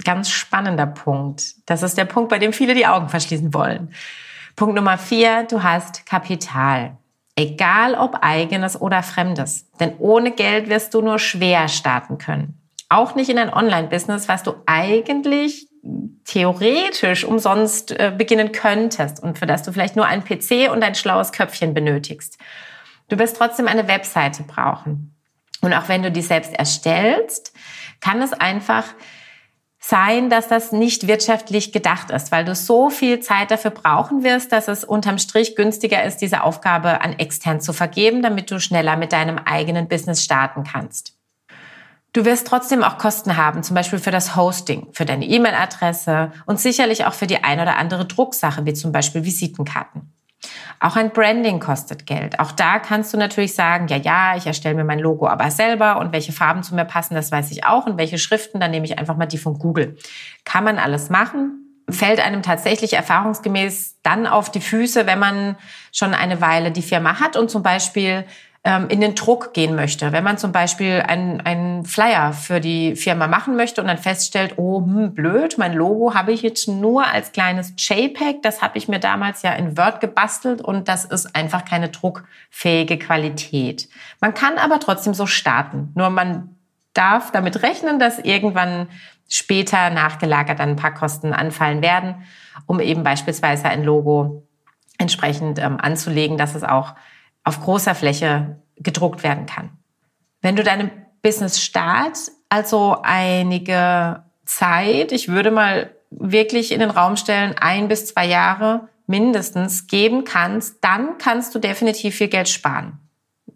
Ganz 0.04 0.30
spannender 0.30 0.86
Punkt. 0.86 1.56
Das 1.66 1.84
ist 1.84 1.98
der 1.98 2.06
Punkt, 2.06 2.30
bei 2.30 2.40
dem 2.40 2.54
viele 2.54 2.74
die 2.74 2.88
Augen 2.88 3.10
verschließen 3.10 3.54
wollen. 3.54 3.94
Punkt 4.56 4.76
Nummer 4.76 4.98
vier, 4.98 5.44
du 5.44 5.64
hast 5.64 6.06
Kapital. 6.06 6.98
Egal 7.36 7.94
ob 7.94 8.18
eigenes 8.22 8.80
oder 8.80 9.04
fremdes. 9.04 9.70
Denn 9.80 9.96
ohne 10.00 10.32
Geld 10.32 10.70
wirst 10.70 10.94
du 10.94 11.02
nur 11.02 11.20
schwer 11.20 11.68
starten 11.68 12.18
können. 12.18 12.60
Auch 12.90 13.16
nicht 13.16 13.30
in 13.30 13.38
ein 13.38 13.54
Online-Business, 13.54 14.28
was 14.28 14.44
du 14.44 14.54
eigentlich 14.66 15.68
theoretisch 16.26 17.24
umsonst 17.24 17.92
äh, 17.92 18.14
beginnen 18.16 18.52
könntest 18.52 19.22
und 19.22 19.38
für 19.38 19.46
das 19.46 19.64
du 19.64 19.72
vielleicht 19.72 19.96
nur 19.96 20.06
einen 20.06 20.24
PC 20.24 20.72
und 20.72 20.84
ein 20.84 20.96
schlaues 20.96 21.32
Köpfchen 21.32 21.74
benötigst. 21.74 22.38
Du 23.10 23.18
wirst 23.18 23.38
trotzdem 23.38 23.68
eine 23.68 23.88
Webseite 23.88 24.44
brauchen. 24.44 25.16
Und 25.62 25.74
auch 25.74 25.90
wenn 25.90 26.04
du 26.04 26.12
die 26.12 26.22
selbst 26.22 26.54
erstellst, 26.54 27.54
kann 28.00 28.22
es 28.22 28.34
einfach 28.34 28.84
sein, 29.80 30.30
dass 30.30 30.48
das 30.48 30.72
nicht 30.72 31.08
wirtschaftlich 31.08 31.72
gedacht 31.72 32.10
ist, 32.12 32.32
weil 32.32 32.44
du 32.44 32.54
so 32.56 32.90
viel 32.90 33.22
Zeit 33.22 33.52
dafür 33.52 33.72
brauchen 33.72 34.24
wirst, 34.24 34.52
dass 34.52 34.68
es 34.68 34.84
unterm 34.84 35.18
Strich 35.18 35.56
günstiger 35.56 36.04
ist, 36.04 36.18
diese 36.18 36.44
Aufgabe 36.44 37.02
an 37.02 37.14
extern 37.14 37.62
zu 37.62 37.72
vergeben, 37.72 38.22
damit 38.22 38.52
du 38.52 38.60
schneller 38.60 38.98
mit 38.98 39.14
deinem 39.14 39.38
eigenen 39.38 39.88
Business 39.88 40.24
starten 40.24 40.64
kannst. 40.64 41.17
Du 42.18 42.26
wirst 42.26 42.48
trotzdem 42.48 42.84
auch 42.84 42.98
Kosten 42.98 43.38
haben, 43.38 43.62
zum 43.62 43.76
Beispiel 43.76 44.00
für 44.00 44.10
das 44.10 44.36
Hosting, 44.36 44.88
für 44.92 45.06
deine 45.06 45.24
E-Mail-Adresse 45.24 46.32
und 46.48 46.60
sicherlich 46.60 47.06
auch 47.06 47.14
für 47.14 47.28
die 47.28 47.44
ein 47.44 47.60
oder 47.60 47.78
andere 47.78 48.06
Drucksache, 48.06 48.66
wie 48.66 48.74
zum 48.74 48.92
Beispiel 48.92 49.24
Visitenkarten. 49.24 50.12
Auch 50.80 50.96
ein 50.96 51.12
Branding 51.12 51.60
kostet 51.60 52.08
Geld. 52.08 52.40
Auch 52.40 52.52
da 52.52 52.80
kannst 52.80 53.14
du 53.14 53.20
natürlich 53.20 53.54
sagen, 53.54 53.88
ja, 53.88 53.98
ja, 53.98 54.36
ich 54.36 54.48
erstelle 54.48 54.74
mir 54.74 54.84
mein 54.84 54.98
Logo 54.98 55.28
aber 55.28 55.52
selber 55.52 56.00
und 56.00 56.12
welche 56.12 56.32
Farben 56.32 56.64
zu 56.64 56.74
mir 56.74 56.86
passen, 56.86 57.14
das 57.14 57.32
weiß 57.32 57.52
ich 57.52 57.66
auch 57.66 57.86
und 57.86 58.00
welche 58.00 58.18
Schriften, 58.18 58.60
dann 58.60 58.72
nehme 58.72 58.88
ich 58.88 58.98
einfach 58.98 59.16
mal 59.16 59.28
die 59.28 59.38
von 59.38 59.60
Google. 59.60 59.96
Kann 60.44 60.64
man 60.64 60.80
alles 60.80 61.12
machen, 61.12 61.68
fällt 61.88 62.20
einem 62.20 62.42
tatsächlich 62.42 62.94
erfahrungsgemäß 62.94 63.98
dann 64.02 64.26
auf 64.26 64.50
die 64.50 64.62
Füße, 64.62 65.06
wenn 65.06 65.20
man 65.20 65.56
schon 65.92 66.16
eine 66.16 66.42
Weile 66.42 66.72
die 66.72 66.82
Firma 66.82 67.20
hat 67.20 67.38
und 67.38 67.52
zum 67.52 67.62
Beispiel 67.62 68.26
in 68.68 69.00
den 69.00 69.16
Druck 69.16 69.54
gehen 69.54 69.76
möchte. 69.76 70.12
Wenn 70.12 70.24
man 70.24 70.38
zum 70.38 70.52
Beispiel 70.52 71.02
einen, 71.08 71.40
einen 71.42 71.86
Flyer 71.86 72.34
für 72.34 72.60
die 72.60 72.96
Firma 72.96 73.28
machen 73.28 73.56
möchte 73.56 73.80
und 73.80 73.88
dann 73.88 73.98
feststellt, 73.98 74.56
oh, 74.58 74.82
hm, 74.82 75.14
blöd, 75.14 75.58
mein 75.58 75.74
Logo 75.74 76.14
habe 76.14 76.34
ich 76.34 76.42
jetzt 76.42 76.68
nur 76.68 77.08
als 77.08 77.32
kleines 77.32 77.74
JPEG, 77.78 78.42
das 78.44 78.62
habe 78.62 78.78
ich 78.78 78.90
mir 78.90 79.00
damals 79.00 79.42
ja 79.42 79.54
in 79.54 79.78
Word 79.78 80.02
gebastelt 80.02 80.62
und 80.62 80.90
das 80.90 81.06
ist 81.06 81.34
einfach 81.34 81.64
keine 81.64 81.90
druckfähige 81.90 83.00
Qualität. 83.00 83.88
Man 84.20 84.34
kann 84.34 84.58
aber 84.58 84.82
trotzdem 84.82 85.14
so 85.14 85.26
starten. 85.28 85.94
Nur 85.96 86.10
man 86.10 86.56
darf 86.94 87.32
damit 87.32 87.64
rechnen, 87.64 88.00
dass 88.00 88.20
irgendwann 88.20 88.90
später 89.30 89.90
nachgelagert 89.92 90.60
dann 90.60 90.72
ein 90.72 90.76
paar 90.76 90.94
Kosten 90.94 91.32
anfallen 91.32 91.82
werden, 91.82 92.16
um 92.66 92.82
eben 92.82 93.04
beispielsweise 93.04 93.70
ein 93.70 93.84
Logo 93.84 94.44
entsprechend 94.98 95.60
ähm, 95.60 95.78
anzulegen, 95.80 96.38
dass 96.38 96.56
es 96.56 96.64
auch 96.64 96.96
auf 97.48 97.62
großer 97.62 97.96
Fläche 97.96 98.58
gedruckt 98.76 99.24
werden 99.24 99.46
kann. 99.46 99.72
Wenn 100.42 100.56
du 100.56 100.64
deinem 100.64 100.92
Business 101.22 101.62
Start 101.62 102.18
also 102.50 102.98
einige 103.04 104.24
Zeit, 104.46 105.12
ich 105.12 105.28
würde 105.28 105.52
mal 105.52 105.92
wirklich 106.10 106.72
in 106.72 106.80
den 106.80 106.90
Raum 106.90 107.18
stellen, 107.18 107.56
ein 107.60 107.88
bis 107.88 108.08
zwei 108.08 108.26
Jahre 108.26 108.88
mindestens 109.08 109.88
geben 109.88 110.24
kannst, 110.24 110.78
dann 110.82 111.18
kannst 111.18 111.56
du 111.56 111.60
definitiv 111.60 112.16
viel 112.16 112.28
Geld 112.28 112.50
sparen. 112.50 113.00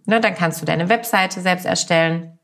Ne, 0.05 0.19
dann 0.19 0.35
kannst 0.35 0.61
du 0.61 0.65
deine 0.65 0.89
Webseite 0.89 1.41
selbst 1.41 1.65
erstellen, 1.65 2.39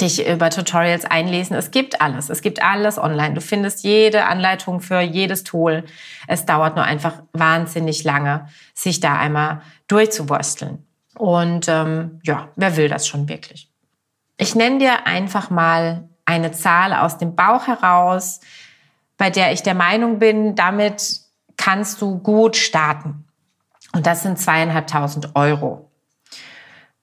dich 0.00 0.26
über 0.26 0.50
Tutorials 0.50 1.04
einlesen. 1.04 1.56
Es 1.56 1.70
gibt 1.70 2.00
alles. 2.00 2.28
Es 2.28 2.42
gibt 2.42 2.62
alles 2.62 2.98
online. 2.98 3.34
Du 3.34 3.40
findest 3.40 3.84
jede 3.84 4.26
Anleitung 4.26 4.80
für 4.80 5.00
jedes 5.00 5.44
Tool. 5.44 5.84
Es 6.26 6.44
dauert 6.44 6.76
nur 6.76 6.84
einfach 6.84 7.22
wahnsinnig 7.32 8.04
lange, 8.04 8.48
sich 8.74 9.00
da 9.00 9.16
einmal 9.16 9.62
durchzuwursteln. 9.88 10.85
Und 11.18 11.68
ähm, 11.68 12.20
ja, 12.24 12.48
wer 12.56 12.76
will 12.76 12.88
das 12.88 13.08
schon 13.08 13.28
wirklich? 13.28 13.70
Ich 14.36 14.54
nenne 14.54 14.78
dir 14.78 15.06
einfach 15.06 15.50
mal 15.50 16.08
eine 16.26 16.52
Zahl 16.52 16.92
aus 16.92 17.18
dem 17.18 17.34
Bauch 17.34 17.66
heraus, 17.66 18.40
bei 19.16 19.30
der 19.30 19.52
ich 19.52 19.62
der 19.62 19.74
Meinung 19.74 20.18
bin, 20.18 20.54
damit 20.54 21.20
kannst 21.56 22.02
du 22.02 22.18
gut 22.18 22.56
starten. 22.56 23.24
Und 23.94 24.06
das 24.06 24.22
sind 24.22 24.38
zweieinhalbtausend 24.38 25.34
Euro. 25.34 25.90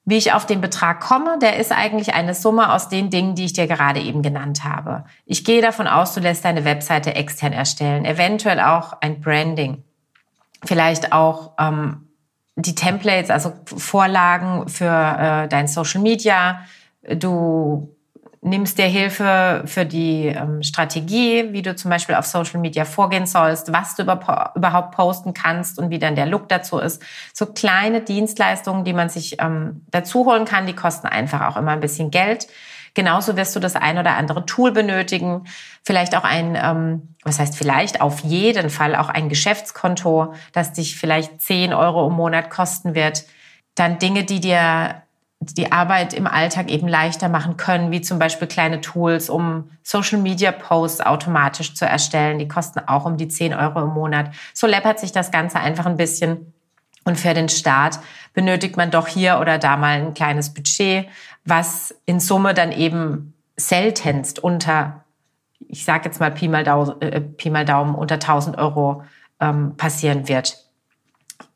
Wie 0.05 0.17
ich 0.17 0.33
auf 0.33 0.45
den 0.45 0.61
Betrag 0.61 0.99
komme, 0.99 1.39
der 1.39 1.57
ist 1.57 1.71
eigentlich 1.71 2.13
eine 2.13 2.35
Summe 2.35 2.71
aus 2.73 2.89
den 2.89 3.09
Dingen, 3.09 3.35
die 3.35 3.45
ich 3.45 3.53
dir 3.53 3.67
gerade 3.67 4.01
eben 4.01 4.21
genannt 4.21 4.63
habe. 4.63 5.05
Ich 5.25 5.45
gehe 5.45 5.61
davon 5.61 5.87
aus, 5.87 6.13
du 6.13 6.19
lässt 6.19 6.43
deine 6.43 6.65
Webseite 6.65 7.15
extern 7.15 7.53
erstellen, 7.53 8.05
eventuell 8.05 8.59
auch 8.59 8.93
ein 9.01 9.21
Branding, 9.21 9.83
vielleicht 10.65 11.13
auch 11.13 11.53
ähm, 11.57 12.09
die 12.55 12.75
Templates, 12.75 13.29
also 13.29 13.53
Vorlagen 13.65 14.67
für 14.69 14.85
äh, 14.85 15.47
dein 15.47 15.67
Social 15.67 16.01
Media. 16.01 16.61
Du 17.01 17.95
nimmst 18.43 18.77
dir 18.77 18.85
Hilfe 18.85 19.63
für 19.65 19.85
die 19.85 20.27
ähm, 20.27 20.61
Strategie, 20.63 21.53
wie 21.53 21.61
du 21.61 21.75
zum 21.75 21.89
Beispiel 21.89 22.15
auf 22.15 22.25
Social 22.25 22.59
Media 22.59 22.85
vorgehen 22.85 23.25
sollst, 23.25 23.71
was 23.71 23.95
du 23.95 24.03
über, 24.03 24.51
überhaupt 24.55 24.91
posten 24.91 25.33
kannst 25.33 25.79
und 25.79 25.89
wie 25.89 25.99
dann 25.99 26.15
der 26.15 26.25
Look 26.25 26.49
dazu 26.49 26.79
ist. 26.79 27.01
So 27.33 27.47
kleine 27.47 28.01
Dienstleistungen, 28.01 28.83
die 28.83 28.93
man 28.93 29.09
sich 29.09 29.37
ähm, 29.39 29.85
dazu 29.91 30.25
holen 30.25 30.45
kann, 30.45 30.67
die 30.67 30.75
kosten 30.75 31.07
einfach 31.07 31.41
auch 31.47 31.57
immer 31.57 31.71
ein 31.71 31.79
bisschen 31.79 32.11
Geld. 32.11 32.47
Genauso 32.93 33.35
wirst 33.35 33.55
du 33.55 33.59
das 33.59 33.75
ein 33.75 33.97
oder 33.97 34.17
andere 34.17 34.45
Tool 34.45 34.71
benötigen, 34.71 35.45
vielleicht 35.83 36.15
auch 36.15 36.23
ein, 36.23 36.55
ähm, 36.55 37.15
was 37.23 37.39
heißt 37.39 37.57
vielleicht, 37.57 38.01
auf 38.01 38.19
jeden 38.19 38.69
Fall 38.69 38.95
auch 38.95 39.09
ein 39.09 39.29
Geschäftskonto, 39.29 40.33
das 40.51 40.73
dich 40.73 40.95
vielleicht 40.95 41.41
10 41.41 41.73
Euro 41.73 42.07
im 42.07 42.13
Monat 42.13 42.49
kosten 42.51 42.93
wird. 42.93 43.25
Dann 43.75 43.97
Dinge, 43.97 44.23
die 44.23 44.39
dir 44.39 45.03
die 45.51 45.71
Arbeit 45.71 46.13
im 46.13 46.27
Alltag 46.27 46.69
eben 46.69 46.87
leichter 46.87 47.29
machen 47.29 47.57
können, 47.57 47.91
wie 47.91 48.01
zum 48.01 48.19
Beispiel 48.19 48.47
kleine 48.47 48.81
Tools, 48.81 49.29
um 49.29 49.71
Social 49.81 50.19
Media 50.19 50.51
Posts 50.51 51.01
automatisch 51.01 51.73
zu 51.75 51.85
erstellen. 51.85 52.39
Die 52.39 52.47
kosten 52.47 52.79
auch 52.79 53.05
um 53.05 53.17
die 53.17 53.27
10 53.27 53.53
Euro 53.53 53.81
im 53.81 53.89
Monat. 53.89 54.31
So 54.53 54.67
läppert 54.67 54.99
sich 54.99 55.11
das 55.11 55.31
Ganze 55.31 55.59
einfach 55.59 55.85
ein 55.85 55.97
bisschen. 55.97 56.53
Und 57.05 57.19
für 57.19 57.33
den 57.33 57.49
Start 57.49 57.99
benötigt 58.33 58.77
man 58.77 58.89
doch 58.89 59.07
hier 59.07 59.39
oder 59.39 59.57
da 59.57 59.75
mal 59.75 60.01
ein 60.01 60.13
kleines 60.13 60.53
Budget, 60.53 61.07
was 61.45 61.95
in 62.05 62.19
Summe 62.19 62.53
dann 62.53 62.71
eben 62.71 63.33
seltenst 63.55 64.39
unter, 64.39 65.03
ich 65.67 65.85
sage 65.85 66.05
jetzt 66.05 66.19
mal 66.19 66.31
Pi 66.31 66.47
mal, 66.47 66.63
Daumen, 66.63 67.01
äh, 67.01 67.21
Pi 67.21 67.49
mal 67.49 67.65
Daumen, 67.65 67.95
unter 67.95 68.15
1000 68.15 68.57
Euro 68.57 69.03
ähm, 69.39 69.75
passieren 69.77 70.27
wird. 70.27 70.57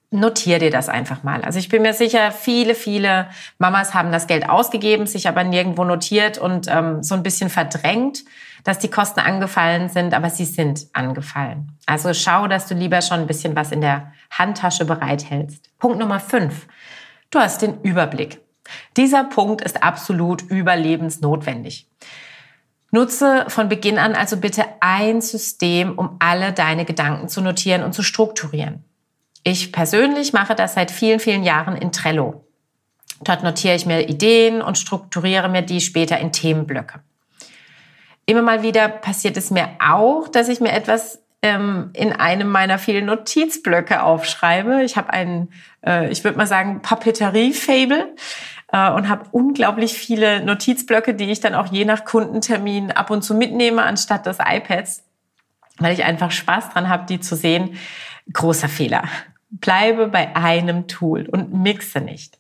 Notier 0.09 0.59
dir 0.59 0.71
das 0.71 0.87
einfach 0.87 1.23
mal. 1.23 1.41
Also 1.43 1.59
ich 1.59 1.67
bin 1.67 1.81
mir 1.81 1.93
sicher, 1.93 2.31
viele, 2.31 2.75
viele 2.75 3.27
Mamas 3.57 3.93
haben 3.93 4.11
das 4.11 4.27
Geld 4.27 4.49
ausgegeben, 4.49 5.05
sich 5.05 5.27
aber 5.27 5.43
nirgendwo 5.43 5.83
notiert 5.83 6.37
und 6.37 6.67
ähm, 6.69 7.03
so 7.03 7.13
ein 7.15 7.23
bisschen 7.23 7.49
verdrängt, 7.49 8.23
dass 8.63 8.79
die 8.79 8.89
Kosten 8.89 9.19
angefallen 9.19 9.89
sind, 9.89 10.13
aber 10.13 10.29
sie 10.29 10.45
sind 10.45 10.87
angefallen. 10.93 11.73
Also 11.85 12.13
schau, 12.13 12.47
dass 12.47 12.67
du 12.67 12.75
lieber 12.75 13.01
schon 13.01 13.19
ein 13.19 13.27
bisschen 13.27 13.55
was 13.55 13.71
in 13.71 13.81
der 13.81 14.13
Handtasche 14.31 14.85
bereithältst. 14.85 15.77
Punkt 15.77 15.99
Nummer 15.99 16.21
fünf. 16.21 16.67
Du 17.29 17.39
hast 17.39 17.61
den 17.61 17.81
Überblick. 17.81 18.39
Dieser 18.95 19.23
Punkt 19.23 19.61
ist 19.61 19.83
absolut 19.83 20.41
überlebensnotwendig. 20.43 21.87
Nutze 22.91 23.45
von 23.49 23.67
Beginn 23.67 23.97
an 23.97 24.15
also 24.15 24.37
bitte 24.37 24.63
ein 24.79 25.21
System, 25.21 25.97
um 25.97 26.15
alle 26.19 26.53
deine 26.53 26.85
Gedanken 26.85 27.27
zu 27.27 27.41
notieren 27.41 27.83
und 27.83 27.93
zu 27.93 28.01
strukturieren. 28.01 28.83
Ich 29.43 29.71
persönlich 29.71 30.33
mache 30.33 30.55
das 30.55 30.73
seit 30.73 30.91
vielen, 30.91 31.19
vielen 31.19 31.43
Jahren 31.43 31.75
in 31.75 31.91
Trello. 31.91 32.45
Dort 33.21 33.43
notiere 33.43 33.75
ich 33.75 33.85
mir 33.85 34.07
Ideen 34.07 34.61
und 34.61 34.77
strukturiere 34.77 35.49
mir 35.49 35.61
die 35.61 35.81
später 35.81 36.17
in 36.19 36.31
Themenblöcke. 36.31 36.99
Immer 38.25 38.41
mal 38.41 38.61
wieder 38.61 38.89
passiert 38.89 39.37
es 39.37 39.51
mir 39.51 39.69
auch, 39.79 40.27
dass 40.27 40.49
ich 40.49 40.59
mir 40.59 40.71
etwas 40.71 41.21
ähm, 41.41 41.91
in 41.93 42.13
einem 42.13 42.49
meiner 42.49 42.77
vielen 42.77 43.05
Notizblöcke 43.05 44.03
aufschreibe. 44.03 44.83
Ich 44.83 44.97
habe 44.97 45.11
einen, 45.11 45.53
äh, 45.85 46.09
ich 46.09 46.23
würde 46.23 46.37
mal 46.37 46.47
sagen, 46.47 46.81
Papeterie-Fable 46.81 48.15
äh, 48.71 48.91
und 48.91 49.09
habe 49.09 49.25
unglaublich 49.31 49.93
viele 49.93 50.43
Notizblöcke, 50.43 51.13
die 51.13 51.31
ich 51.31 51.39
dann 51.39 51.55
auch 51.55 51.67
je 51.67 51.85
nach 51.85 52.05
Kundentermin 52.05 52.91
ab 52.91 53.09
und 53.09 53.23
zu 53.23 53.33
mitnehme, 53.33 53.83
anstatt 53.83 54.25
des 54.25 54.37
iPads, 54.39 55.03
weil 55.79 55.93
ich 55.93 56.03
einfach 56.03 56.31
Spaß 56.31 56.71
dran 56.71 56.89
habe, 56.89 57.05
die 57.05 57.19
zu 57.19 57.35
sehen. 57.35 57.77
Großer 58.31 58.67
Fehler. 58.67 59.03
Bleibe 59.49 60.07
bei 60.07 60.35
einem 60.35 60.87
Tool 60.87 61.27
und 61.29 61.53
mixe 61.53 62.01
nicht. 62.01 62.37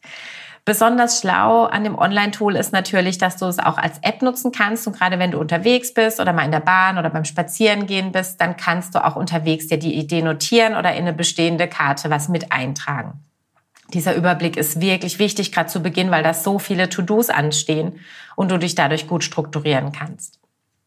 Besonders 0.67 1.21
schlau 1.21 1.63
an 1.63 1.85
dem 1.85 1.97
Online-Tool 1.97 2.57
ist 2.57 2.73
natürlich, 2.73 3.17
dass 3.17 3.37
du 3.37 3.45
es 3.45 3.57
auch 3.57 3.77
als 3.77 3.99
App 3.99 4.21
nutzen 4.21 4.51
kannst. 4.51 4.85
Und 4.85 4.97
gerade 4.97 5.17
wenn 5.17 5.31
du 5.31 5.39
unterwegs 5.39 5.93
bist 5.93 6.19
oder 6.19 6.33
mal 6.33 6.43
in 6.43 6.51
der 6.51 6.59
Bahn 6.59 6.97
oder 6.97 7.09
beim 7.09 7.23
Spazierengehen 7.23 8.11
bist, 8.11 8.41
dann 8.41 8.57
kannst 8.57 8.93
du 8.93 9.05
auch 9.05 9.15
unterwegs 9.15 9.67
dir 9.67 9.79
die 9.79 9.95
Idee 9.95 10.21
notieren 10.21 10.75
oder 10.75 10.91
in 10.91 11.03
eine 11.03 11.13
bestehende 11.13 11.69
Karte 11.69 12.09
was 12.09 12.27
mit 12.27 12.51
eintragen. 12.51 13.23
Dieser 13.93 14.15
Überblick 14.15 14.57
ist 14.57 14.81
wirklich 14.81 15.19
wichtig, 15.19 15.51
gerade 15.51 15.69
zu 15.69 15.81
Beginn, 15.81 16.11
weil 16.11 16.23
da 16.23 16.33
so 16.33 16.59
viele 16.59 16.89
To-Dos 16.89 17.29
anstehen 17.29 17.99
und 18.35 18.51
du 18.51 18.57
dich 18.57 18.75
dadurch 18.75 19.07
gut 19.07 19.23
strukturieren 19.23 19.91
kannst. 19.91 20.39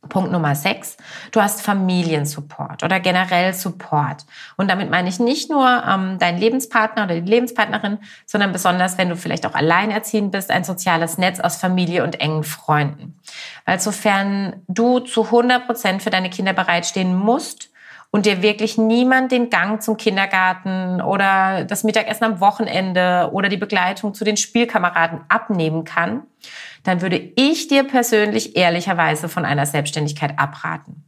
Punkt 0.09 0.33
Nummer 0.33 0.55
sechs, 0.55 0.97
du 1.31 1.43
hast 1.43 1.61
Familiensupport 1.61 2.83
oder 2.83 3.01
generell 3.01 3.53
Support. 3.53 4.25
Und 4.57 4.71
damit 4.71 4.91
meine 4.91 5.09
ich 5.09 5.21
nicht 5.21 5.51
nur 5.51 5.85
ähm, 5.87 6.19
deinen 6.19 6.39
Lebenspartner 6.39 7.05
oder 7.05 7.21
die 7.21 7.31
Lebenspartnerin, 7.31 7.99
sondern 8.25 8.51
besonders, 8.51 8.97
wenn 8.97 9.11
du 9.11 9.17
vielleicht 9.17 9.47
auch 9.47 9.55
alleinerziehend 9.55 10.33
bist, 10.33 10.51
ein 10.51 10.65
soziales 10.65 11.19
Netz 11.19 11.39
aus 11.39 11.57
Familie 11.57 12.03
und 12.03 12.21
engen 12.21 12.45
Freunden. 12.45 13.21
Weil 13.67 13.79
sofern 13.79 14.63
du 14.69 15.01
zu 15.01 15.27
100 15.27 15.67
Prozent 15.67 16.03
für 16.03 16.11
deine 16.11 16.31
Kinder 16.31 16.55
bereitstehen 16.55 17.15
musst, 17.15 17.70
und 18.11 18.27
dir 18.27 18.43
wirklich 18.43 18.77
niemand 18.77 19.33
den 19.33 19.51
Gang 19.51 19.83
zum 19.83 19.97
Kindergarten 19.97 21.01
oder 21.01 21.65
das 21.65 21.85
Mittagessen 21.85 22.25
am 22.25 22.41
Wochenende 22.41 23.31
oder 23.33 23.49
die 23.49 23.57
Begleitung 23.57 24.15
zu 24.15 24.25
den 24.25 24.37
Spielkameraden 24.37 25.21
abnehmen 25.29 25.85
kann, 25.85 26.25
dann 26.83 27.03
würde 27.03 27.33
ich 27.37 27.69
dir 27.69 27.85
persönlich 27.85 28.57
ehrlicherweise 28.57 29.29
von 29.29 29.45
einer 29.45 29.67
Selbstständigkeit 29.67 30.39
abraten. 30.39 31.05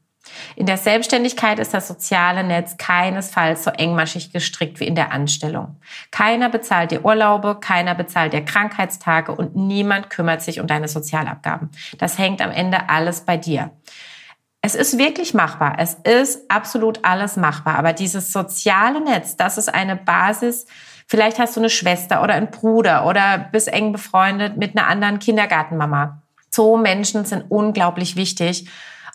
In 0.57 0.67
der 0.67 0.77
Selbstständigkeit 0.77 1.59
ist 1.59 1.75
das 1.75 1.89
soziale 1.89 2.45
Netz 2.45 2.77
keinesfalls 2.77 3.65
so 3.65 3.71
engmaschig 3.71 4.33
gestrickt 4.33 4.81
wie 4.81 4.87
in 4.87 4.95
der 4.95 5.13
Anstellung. 5.13 5.77
Keiner 6.11 6.49
bezahlt 6.49 6.91
dir 6.91 7.05
Urlaube, 7.05 7.59
keiner 7.61 7.95
bezahlt 7.95 8.33
dir 8.33 8.45
Krankheitstage 8.45 9.33
und 9.33 9.57
niemand 9.57 10.11
kümmert 10.11 10.43
sich 10.43 10.61
um 10.61 10.67
deine 10.67 10.89
Sozialabgaben. 10.89 11.71
Das 11.99 12.19
hängt 12.19 12.41
am 12.41 12.51
Ende 12.51 12.89
alles 12.89 13.23
bei 13.23 13.37
dir. 13.37 13.73
Es 14.65 14.77
ist 14.77 14.97
wirklich 14.97 15.35
machbar. 15.35 15.75
Es 15.79 15.95
ist 16.05 16.49
absolut 16.49 17.01
alles 17.03 17.37
machbar. 17.37 17.77
Aber 17.77 17.93
dieses 17.93 18.33
soziale 18.33 19.01
Netz, 19.01 19.37
das 19.37 19.59
ist 19.59 19.69
eine 19.69 19.97
Basis. 19.97 20.67
Vielleicht 21.09 21.41
hast 21.41 21.57
du 21.57 21.61
eine 21.61 21.69
Schwester 21.69 22.23
oder 22.23 22.35
einen 22.35 22.53
Bruder 22.53 23.05
oder 23.07 23.39
bist 23.51 23.67
eng 23.67 23.91
befreundet 23.91 24.57
mit 24.57 24.77
einer 24.77 24.87
anderen 24.87 25.19
Kindergartenmama. 25.19 26.23
So 26.49 26.77
Menschen 26.77 27.25
sind 27.25 27.47
unglaublich 27.49 28.15
wichtig, 28.15 28.69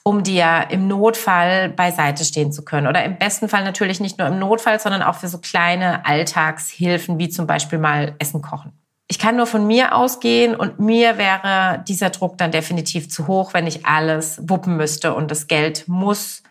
um 0.03 0.21
dir 0.21 0.65
im 0.69 0.89
Notfall 0.89 1.69
beiseite 1.69 2.25
stehen 2.25 2.51
zu 2.51 2.65
können. 2.65 2.87
Oder 2.87 3.05
im 3.05 3.17
besten 3.17 3.47
Fall 3.47 3.63
natürlich 3.63 4.01
nicht 4.01 4.17
nur 4.17 4.27
im 4.27 4.39
Notfall, 4.39 4.81
sondern 4.81 5.01
auch 5.01 5.15
für 5.15 5.29
so 5.29 5.37
kleine 5.37 6.05
Alltagshilfen 6.05 7.19
wie 7.19 7.29
zum 7.29 7.47
Beispiel 7.47 7.79
mal 7.79 8.15
Essen 8.19 8.41
kochen. 8.41 8.73
Ich 9.09 9.19
kann 9.19 9.37
nur 9.37 9.47
von 9.47 9.65
mir 9.65 9.95
ausgehen 9.95 10.53
und 10.53 10.79
mir 10.79 11.17
wäre 11.17 11.83
dieser 11.87 12.09
Druck 12.09 12.37
dann 12.37 12.51
definitiv 12.51 13.09
zu 13.09 13.27
hoch, 13.27 13.53
wenn 13.53 13.65
ich 13.65 13.85
alles 13.85 14.41
wuppen 14.49 14.75
müsste 14.75 15.13
und 15.13 15.31
das 15.31 15.47
Geld 15.47 15.87
muss 15.87 16.43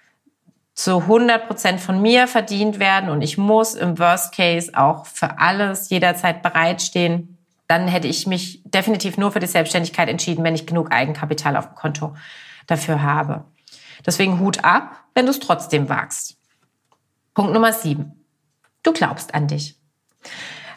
zu 0.72 1.00
100 1.00 1.46
Prozent 1.46 1.80
von 1.80 2.00
mir 2.00 2.28
verdient 2.28 2.78
werden 2.78 3.10
und 3.10 3.22
ich 3.22 3.36
muss 3.36 3.74
im 3.74 3.98
Worst 3.98 4.34
Case 4.34 4.72
auch 4.74 5.06
für 5.06 5.38
alles 5.38 5.90
jederzeit 5.90 6.42
bereitstehen. 6.42 7.38
Dann 7.68 7.88
hätte 7.88 8.08
ich 8.08 8.26
mich 8.26 8.62
definitiv 8.64 9.18
nur 9.18 9.32
für 9.32 9.40
die 9.40 9.46
Selbstständigkeit 9.46 10.08
entschieden, 10.08 10.44
wenn 10.44 10.54
ich 10.54 10.66
genug 10.66 10.92
Eigenkapital 10.92 11.56
auf 11.56 11.68
dem 11.68 11.74
Konto 11.74 12.14
dafür 12.66 13.02
habe. 13.02 13.44
Deswegen 14.04 14.38
Hut 14.38 14.64
ab, 14.64 15.04
wenn 15.14 15.26
du 15.26 15.30
es 15.30 15.40
trotzdem 15.40 15.88
wagst. 15.88 16.36
Punkt 17.34 17.52
Nummer 17.52 17.72
sieben. 17.72 18.24
Du 18.82 18.92
glaubst 18.92 19.34
an 19.34 19.48
dich. 19.48 19.76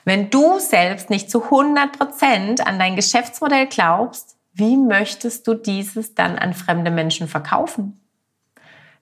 Wenn 0.09 0.31
du 0.31 0.57
selbst 0.57 1.11
nicht 1.11 1.29
zu 1.29 1.43
100 1.43 1.95
Prozent 1.95 2.65
an 2.65 2.79
dein 2.79 2.95
Geschäftsmodell 2.95 3.67
glaubst, 3.67 4.37
wie 4.53 4.75
möchtest 4.75 5.45
du 5.45 5.53
dieses 5.53 6.15
dann 6.15 6.39
an 6.39 6.55
fremde 6.55 6.89
Menschen 6.89 7.27
verkaufen? 7.27 8.01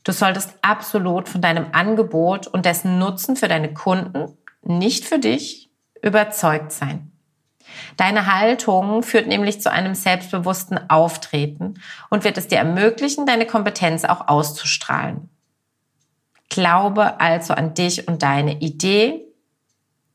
Du 0.03 0.11
solltest 0.11 0.55
absolut 0.61 1.29
von 1.29 1.39
deinem 1.39 1.67
Angebot 1.71 2.47
und 2.47 2.65
dessen 2.65 2.99
Nutzen 2.99 3.37
für 3.37 3.47
deine 3.47 3.73
Kunden, 3.73 4.37
nicht 4.63 5.05
für 5.05 5.17
dich, 5.17 5.69
überzeugt 6.01 6.73
sein. 6.73 7.09
Deine 7.95 8.25
Haltung 8.25 9.01
führt 9.01 9.27
nämlich 9.27 9.61
zu 9.61 9.71
einem 9.71 9.95
selbstbewussten 9.95 10.89
Auftreten 10.89 11.75
und 12.09 12.25
wird 12.25 12.37
es 12.37 12.49
dir 12.49 12.57
ermöglichen, 12.57 13.25
deine 13.25 13.45
Kompetenz 13.47 14.03
auch 14.03 14.27
auszustrahlen. 14.27 15.29
Glaube 16.49 17.21
also 17.21 17.53
an 17.53 17.75
dich 17.75 18.09
und 18.09 18.23
deine 18.23 18.59
Idee, 18.59 19.26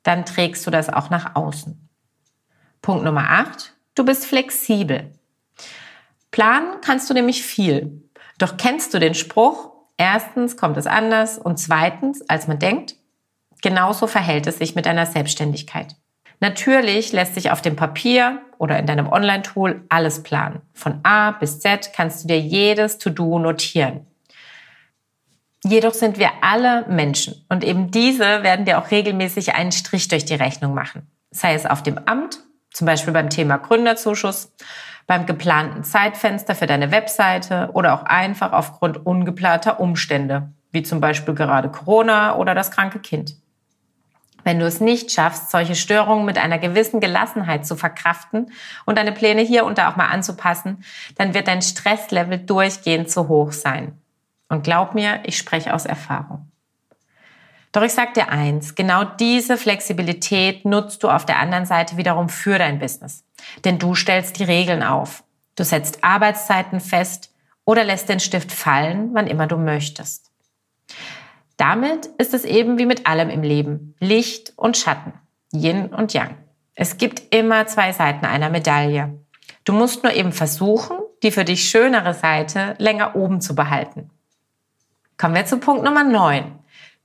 dann 0.02 0.24
trägst 0.24 0.66
du 0.66 0.70
das 0.70 0.88
auch 0.88 1.10
nach 1.10 1.34
außen. 1.34 1.88
Punkt 2.80 3.04
Nummer 3.04 3.30
8. 3.30 3.74
Du 3.94 4.04
bist 4.04 4.24
flexibel. 4.24 5.12
Planen 6.30 6.80
kannst 6.80 7.08
du 7.10 7.14
nämlich 7.14 7.42
viel. 7.44 8.02
Doch 8.38 8.56
kennst 8.56 8.92
du 8.94 8.98
den 8.98 9.14
Spruch, 9.14 9.70
erstens 9.96 10.56
kommt 10.56 10.76
es 10.76 10.86
anders 10.86 11.38
und 11.38 11.58
zweitens, 11.58 12.28
als 12.28 12.48
man 12.48 12.58
denkt? 12.58 12.96
Genauso 13.60 14.06
verhält 14.06 14.46
es 14.46 14.58
sich 14.58 14.74
mit 14.74 14.86
deiner 14.86 15.06
Selbstständigkeit. 15.06 15.94
Natürlich 16.40 17.12
lässt 17.12 17.34
sich 17.34 17.52
auf 17.52 17.62
dem 17.62 17.76
Papier 17.76 18.42
oder 18.58 18.78
in 18.78 18.86
deinem 18.86 19.06
Online-Tool 19.06 19.84
alles 19.88 20.24
planen. 20.24 20.60
Von 20.72 20.98
A 21.04 21.30
bis 21.30 21.60
Z 21.60 21.92
kannst 21.94 22.24
du 22.24 22.28
dir 22.28 22.40
jedes 22.40 22.98
To-Do 22.98 23.38
notieren. 23.38 24.06
Jedoch 25.64 25.94
sind 25.94 26.18
wir 26.18 26.30
alle 26.40 26.84
Menschen 26.88 27.44
und 27.48 27.62
eben 27.62 27.90
diese 27.90 28.42
werden 28.42 28.64
dir 28.64 28.78
auch 28.78 28.90
regelmäßig 28.90 29.54
einen 29.54 29.70
Strich 29.70 30.08
durch 30.08 30.24
die 30.24 30.34
Rechnung 30.34 30.74
machen. 30.74 31.06
Sei 31.30 31.54
es 31.54 31.66
auf 31.66 31.82
dem 31.82 31.98
Amt, 32.06 32.40
zum 32.72 32.86
Beispiel 32.86 33.12
beim 33.12 33.30
Thema 33.30 33.58
Gründerzuschuss, 33.58 34.52
beim 35.06 35.24
geplanten 35.26 35.84
Zeitfenster 35.84 36.54
für 36.54 36.66
deine 36.66 36.90
Webseite 36.90 37.70
oder 37.74 37.94
auch 37.94 38.02
einfach 38.04 38.52
aufgrund 38.52 39.06
ungeplanter 39.06 39.78
Umstände, 39.78 40.50
wie 40.72 40.82
zum 40.82 41.00
Beispiel 41.00 41.34
gerade 41.34 41.68
Corona 41.68 42.36
oder 42.36 42.54
das 42.54 42.70
kranke 42.70 42.98
Kind. 42.98 43.36
Wenn 44.44 44.58
du 44.58 44.66
es 44.66 44.80
nicht 44.80 45.12
schaffst, 45.12 45.52
solche 45.52 45.76
Störungen 45.76 46.24
mit 46.24 46.38
einer 46.38 46.58
gewissen 46.58 46.98
Gelassenheit 46.98 47.64
zu 47.64 47.76
verkraften 47.76 48.50
und 48.84 48.98
deine 48.98 49.12
Pläne 49.12 49.42
hier 49.42 49.64
und 49.64 49.78
da 49.78 49.90
auch 49.90 49.96
mal 49.96 50.08
anzupassen, 50.08 50.82
dann 51.16 51.34
wird 51.34 51.46
dein 51.46 51.62
Stresslevel 51.62 52.38
durchgehend 52.38 53.08
zu 53.08 53.28
hoch 53.28 53.52
sein. 53.52 54.01
Und 54.52 54.64
glaub 54.64 54.94
mir, 54.94 55.20
ich 55.24 55.38
spreche 55.38 55.72
aus 55.72 55.86
Erfahrung. 55.86 56.52
Doch 57.72 57.80
ich 57.80 57.94
sag 57.94 58.12
dir 58.12 58.28
eins, 58.28 58.74
genau 58.74 59.02
diese 59.02 59.56
Flexibilität 59.56 60.66
nutzt 60.66 61.02
du 61.02 61.08
auf 61.08 61.24
der 61.24 61.38
anderen 61.38 61.64
Seite 61.64 61.96
wiederum 61.96 62.28
für 62.28 62.58
dein 62.58 62.78
Business. 62.78 63.24
Denn 63.64 63.78
du 63.78 63.94
stellst 63.94 64.38
die 64.38 64.44
Regeln 64.44 64.82
auf. 64.82 65.24
Du 65.56 65.64
setzt 65.64 66.04
Arbeitszeiten 66.04 66.80
fest 66.80 67.32
oder 67.64 67.82
lässt 67.82 68.10
den 68.10 68.20
Stift 68.20 68.52
fallen, 68.52 69.14
wann 69.14 69.26
immer 69.26 69.46
du 69.46 69.56
möchtest. 69.56 70.30
Damit 71.56 72.04
ist 72.18 72.34
es 72.34 72.44
eben 72.44 72.76
wie 72.76 72.84
mit 72.84 73.06
allem 73.06 73.30
im 73.30 73.42
Leben. 73.42 73.94
Licht 74.00 74.52
und 74.56 74.76
Schatten. 74.76 75.14
Yin 75.50 75.86
und 75.86 76.12
Yang. 76.12 76.36
Es 76.74 76.98
gibt 76.98 77.34
immer 77.34 77.66
zwei 77.68 77.92
Seiten 77.92 78.26
einer 78.26 78.50
Medaille. 78.50 79.18
Du 79.64 79.72
musst 79.72 80.02
nur 80.02 80.12
eben 80.12 80.32
versuchen, 80.32 80.98
die 81.22 81.30
für 81.30 81.46
dich 81.46 81.70
schönere 81.70 82.12
Seite 82.12 82.74
länger 82.76 83.16
oben 83.16 83.40
zu 83.40 83.54
behalten. 83.54 84.10
Kommen 85.22 85.36
wir 85.36 85.46
zu 85.46 85.58
Punkt 85.58 85.84
Nummer 85.84 86.02
9. 86.02 86.58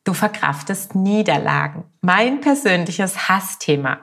Du 0.04 0.12
verkraftest 0.16 0.96
Niederlagen. 0.96 1.84
Mein 2.02 2.42
persönliches 2.42 3.30
Hassthema. 3.30 4.00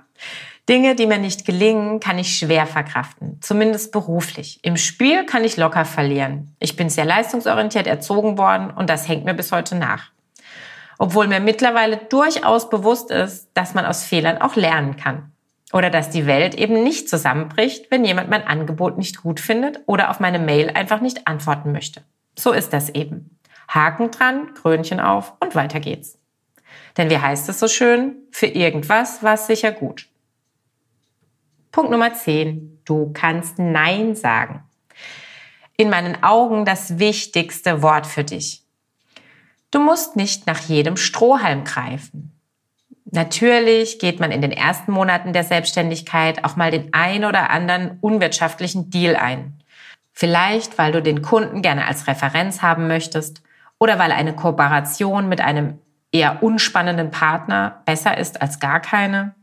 Dinge, 0.68 0.94
die 0.94 1.08
mir 1.08 1.18
nicht 1.18 1.44
gelingen, 1.44 1.98
kann 1.98 2.20
ich 2.20 2.38
schwer 2.38 2.66
verkraften, 2.66 3.38
zumindest 3.40 3.90
beruflich. 3.90 4.60
Im 4.62 4.76
Spiel 4.76 5.26
kann 5.26 5.42
ich 5.42 5.56
locker 5.56 5.84
verlieren. 5.84 6.54
Ich 6.60 6.76
bin 6.76 6.90
sehr 6.90 7.04
leistungsorientiert 7.04 7.88
erzogen 7.88 8.38
worden 8.38 8.70
und 8.70 8.88
das 8.88 9.08
hängt 9.08 9.24
mir 9.24 9.34
bis 9.34 9.50
heute 9.50 9.74
nach. 9.74 10.12
Obwohl 10.96 11.26
mir 11.26 11.40
mittlerweile 11.40 11.96
durchaus 11.96 12.70
bewusst 12.70 13.10
ist, 13.10 13.48
dass 13.54 13.74
man 13.74 13.84
aus 13.84 14.04
Fehlern 14.04 14.40
auch 14.40 14.54
lernen 14.54 14.96
kann. 14.96 15.32
Oder 15.72 15.90
dass 15.90 16.10
die 16.10 16.26
Welt 16.26 16.54
eben 16.54 16.84
nicht 16.84 17.08
zusammenbricht, 17.08 17.90
wenn 17.90 18.04
jemand 18.04 18.30
mein 18.30 18.46
Angebot 18.46 18.96
nicht 18.96 19.24
gut 19.24 19.40
findet 19.40 19.80
oder 19.86 20.08
auf 20.08 20.20
meine 20.20 20.38
Mail 20.38 20.70
einfach 20.70 21.00
nicht 21.00 21.26
antworten 21.26 21.72
möchte. 21.72 22.04
So 22.38 22.52
ist 22.52 22.72
das 22.72 22.90
eben. 22.90 23.33
Haken 23.74 24.10
dran, 24.10 24.54
Krönchen 24.54 25.00
auf 25.00 25.34
und 25.40 25.54
weiter 25.54 25.80
geht's. 25.80 26.18
Denn 26.96 27.10
wie 27.10 27.18
heißt 27.18 27.48
es 27.48 27.58
so 27.58 27.68
schön? 27.68 28.16
Für 28.30 28.46
irgendwas 28.46 29.22
war 29.22 29.34
es 29.34 29.46
sicher 29.46 29.72
gut. 29.72 30.08
Punkt 31.72 31.90
Nummer 31.90 32.14
10. 32.14 32.82
Du 32.84 33.12
kannst 33.12 33.58
Nein 33.58 34.14
sagen. 34.14 34.62
In 35.76 35.90
meinen 35.90 36.22
Augen 36.22 36.64
das 36.64 37.00
wichtigste 37.00 37.82
Wort 37.82 38.06
für 38.06 38.22
dich. 38.22 38.62
Du 39.72 39.80
musst 39.80 40.14
nicht 40.14 40.46
nach 40.46 40.60
jedem 40.60 40.96
Strohhalm 40.96 41.64
greifen. 41.64 42.30
Natürlich 43.06 43.98
geht 43.98 44.20
man 44.20 44.30
in 44.30 44.40
den 44.40 44.52
ersten 44.52 44.92
Monaten 44.92 45.32
der 45.32 45.42
Selbstständigkeit 45.42 46.44
auch 46.44 46.54
mal 46.54 46.70
den 46.70 46.92
ein 46.92 47.24
oder 47.24 47.50
anderen 47.50 47.98
unwirtschaftlichen 48.00 48.90
Deal 48.90 49.16
ein. 49.16 49.60
Vielleicht, 50.12 50.78
weil 50.78 50.92
du 50.92 51.02
den 51.02 51.22
Kunden 51.22 51.60
gerne 51.60 51.86
als 51.86 52.06
Referenz 52.06 52.62
haben 52.62 52.86
möchtest 52.86 53.43
oder 53.78 53.98
weil 53.98 54.12
eine 54.12 54.34
Kooperation 54.34 55.28
mit 55.28 55.40
einem 55.40 55.78
eher 56.12 56.42
unspannenden 56.42 57.10
Partner 57.10 57.82
besser 57.84 58.16
ist 58.16 58.40
als 58.40 58.60
gar 58.60 58.80
keine. 58.80 59.34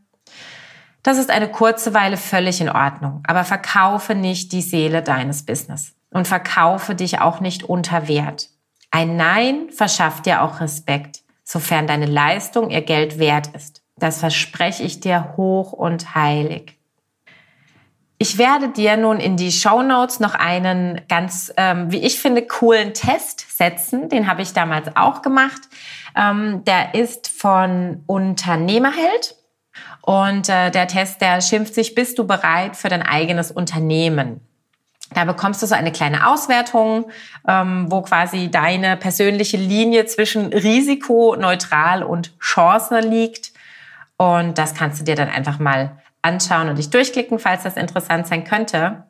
Das 1.02 1.18
ist 1.18 1.30
eine 1.30 1.48
kurze 1.48 1.94
Weile 1.94 2.16
völlig 2.16 2.60
in 2.60 2.70
Ordnung, 2.70 3.22
aber 3.26 3.44
verkaufe 3.44 4.14
nicht 4.14 4.52
die 4.52 4.62
Seele 4.62 5.02
deines 5.02 5.44
Business 5.44 5.94
und 6.10 6.28
verkaufe 6.28 6.94
dich 6.94 7.20
auch 7.20 7.40
nicht 7.40 7.64
unter 7.64 8.08
Wert. 8.08 8.48
Ein 8.90 9.16
Nein 9.16 9.70
verschafft 9.70 10.26
dir 10.26 10.42
auch 10.42 10.60
Respekt, 10.60 11.22
sofern 11.44 11.86
deine 11.86 12.06
Leistung 12.06 12.70
ihr 12.70 12.82
Geld 12.82 13.18
wert 13.18 13.48
ist. 13.48 13.82
Das 13.96 14.20
verspreche 14.20 14.82
ich 14.82 15.00
dir 15.00 15.34
hoch 15.36 15.72
und 15.72 16.14
heilig. 16.14 16.78
Ich 18.22 18.38
werde 18.38 18.68
dir 18.68 18.96
nun 18.96 19.18
in 19.18 19.36
die 19.36 19.50
Show 19.50 19.82
Notes 19.82 20.20
noch 20.20 20.36
einen 20.36 21.00
ganz, 21.08 21.52
ähm, 21.56 21.90
wie 21.90 22.04
ich 22.06 22.20
finde, 22.20 22.46
coolen 22.46 22.94
Test 22.94 23.58
setzen. 23.58 24.08
Den 24.10 24.28
habe 24.28 24.42
ich 24.42 24.52
damals 24.52 24.94
auch 24.94 25.22
gemacht. 25.22 25.60
Ähm, 26.14 26.62
der 26.64 26.94
ist 26.94 27.26
von 27.26 28.04
Unternehmerheld. 28.06 29.34
Und 30.02 30.48
äh, 30.48 30.70
der 30.70 30.86
Test, 30.86 31.20
der 31.20 31.40
schimpft 31.40 31.74
sich, 31.74 31.96
bist 31.96 32.16
du 32.16 32.24
bereit 32.24 32.76
für 32.76 32.88
dein 32.88 33.02
eigenes 33.02 33.50
Unternehmen? 33.50 34.40
Da 35.12 35.24
bekommst 35.24 35.60
du 35.60 35.66
so 35.66 35.74
eine 35.74 35.90
kleine 35.90 36.28
Auswertung, 36.28 37.10
ähm, 37.48 37.90
wo 37.90 38.02
quasi 38.02 38.52
deine 38.52 38.96
persönliche 38.96 39.56
Linie 39.56 40.06
zwischen 40.06 40.52
Risiko, 40.52 41.34
neutral 41.34 42.04
und 42.04 42.38
Chance 42.38 43.00
liegt. 43.00 43.52
Und 44.16 44.58
das 44.58 44.76
kannst 44.76 45.00
du 45.00 45.04
dir 45.04 45.16
dann 45.16 45.28
einfach 45.28 45.58
mal 45.58 45.98
anschauen 46.22 46.68
und 46.68 46.78
dich 46.78 46.90
durchklicken, 46.90 47.38
falls 47.38 47.64
das 47.64 47.76
interessant 47.76 48.26
sein 48.26 48.44
könnte. 48.44 49.04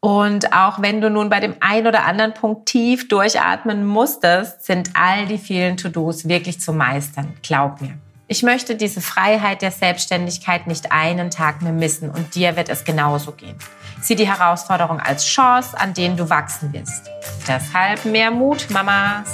Und 0.00 0.54
auch 0.54 0.80
wenn 0.80 1.02
du 1.02 1.10
nun 1.10 1.28
bei 1.28 1.40
dem 1.40 1.56
einen 1.60 1.86
oder 1.86 2.04
anderen 2.04 2.32
Punkt 2.32 2.66
tief 2.66 3.08
durchatmen 3.08 3.84
musstest, 3.84 4.64
sind 4.64 4.90
all 4.94 5.26
die 5.26 5.36
vielen 5.36 5.76
To-Dos 5.76 6.26
wirklich 6.26 6.60
zu 6.60 6.72
meistern. 6.72 7.34
Glaub 7.42 7.82
mir. 7.82 7.98
Ich 8.26 8.42
möchte 8.42 8.76
diese 8.76 9.00
Freiheit 9.00 9.60
der 9.60 9.72
Selbstständigkeit 9.72 10.68
nicht 10.68 10.92
einen 10.92 11.30
Tag 11.30 11.62
mehr 11.62 11.72
missen 11.72 12.10
und 12.10 12.34
dir 12.36 12.56
wird 12.56 12.68
es 12.68 12.84
genauso 12.84 13.32
gehen. 13.32 13.56
Sieh 14.00 14.14
die 14.14 14.28
Herausforderung 14.28 15.00
als 15.00 15.26
Chance, 15.26 15.78
an 15.78 15.94
denen 15.94 16.16
du 16.16 16.30
wachsen 16.30 16.72
wirst. 16.72 17.10
Deshalb 17.46 18.04
mehr 18.04 18.30
Mut, 18.30 18.70
Mamas. 18.70 19.28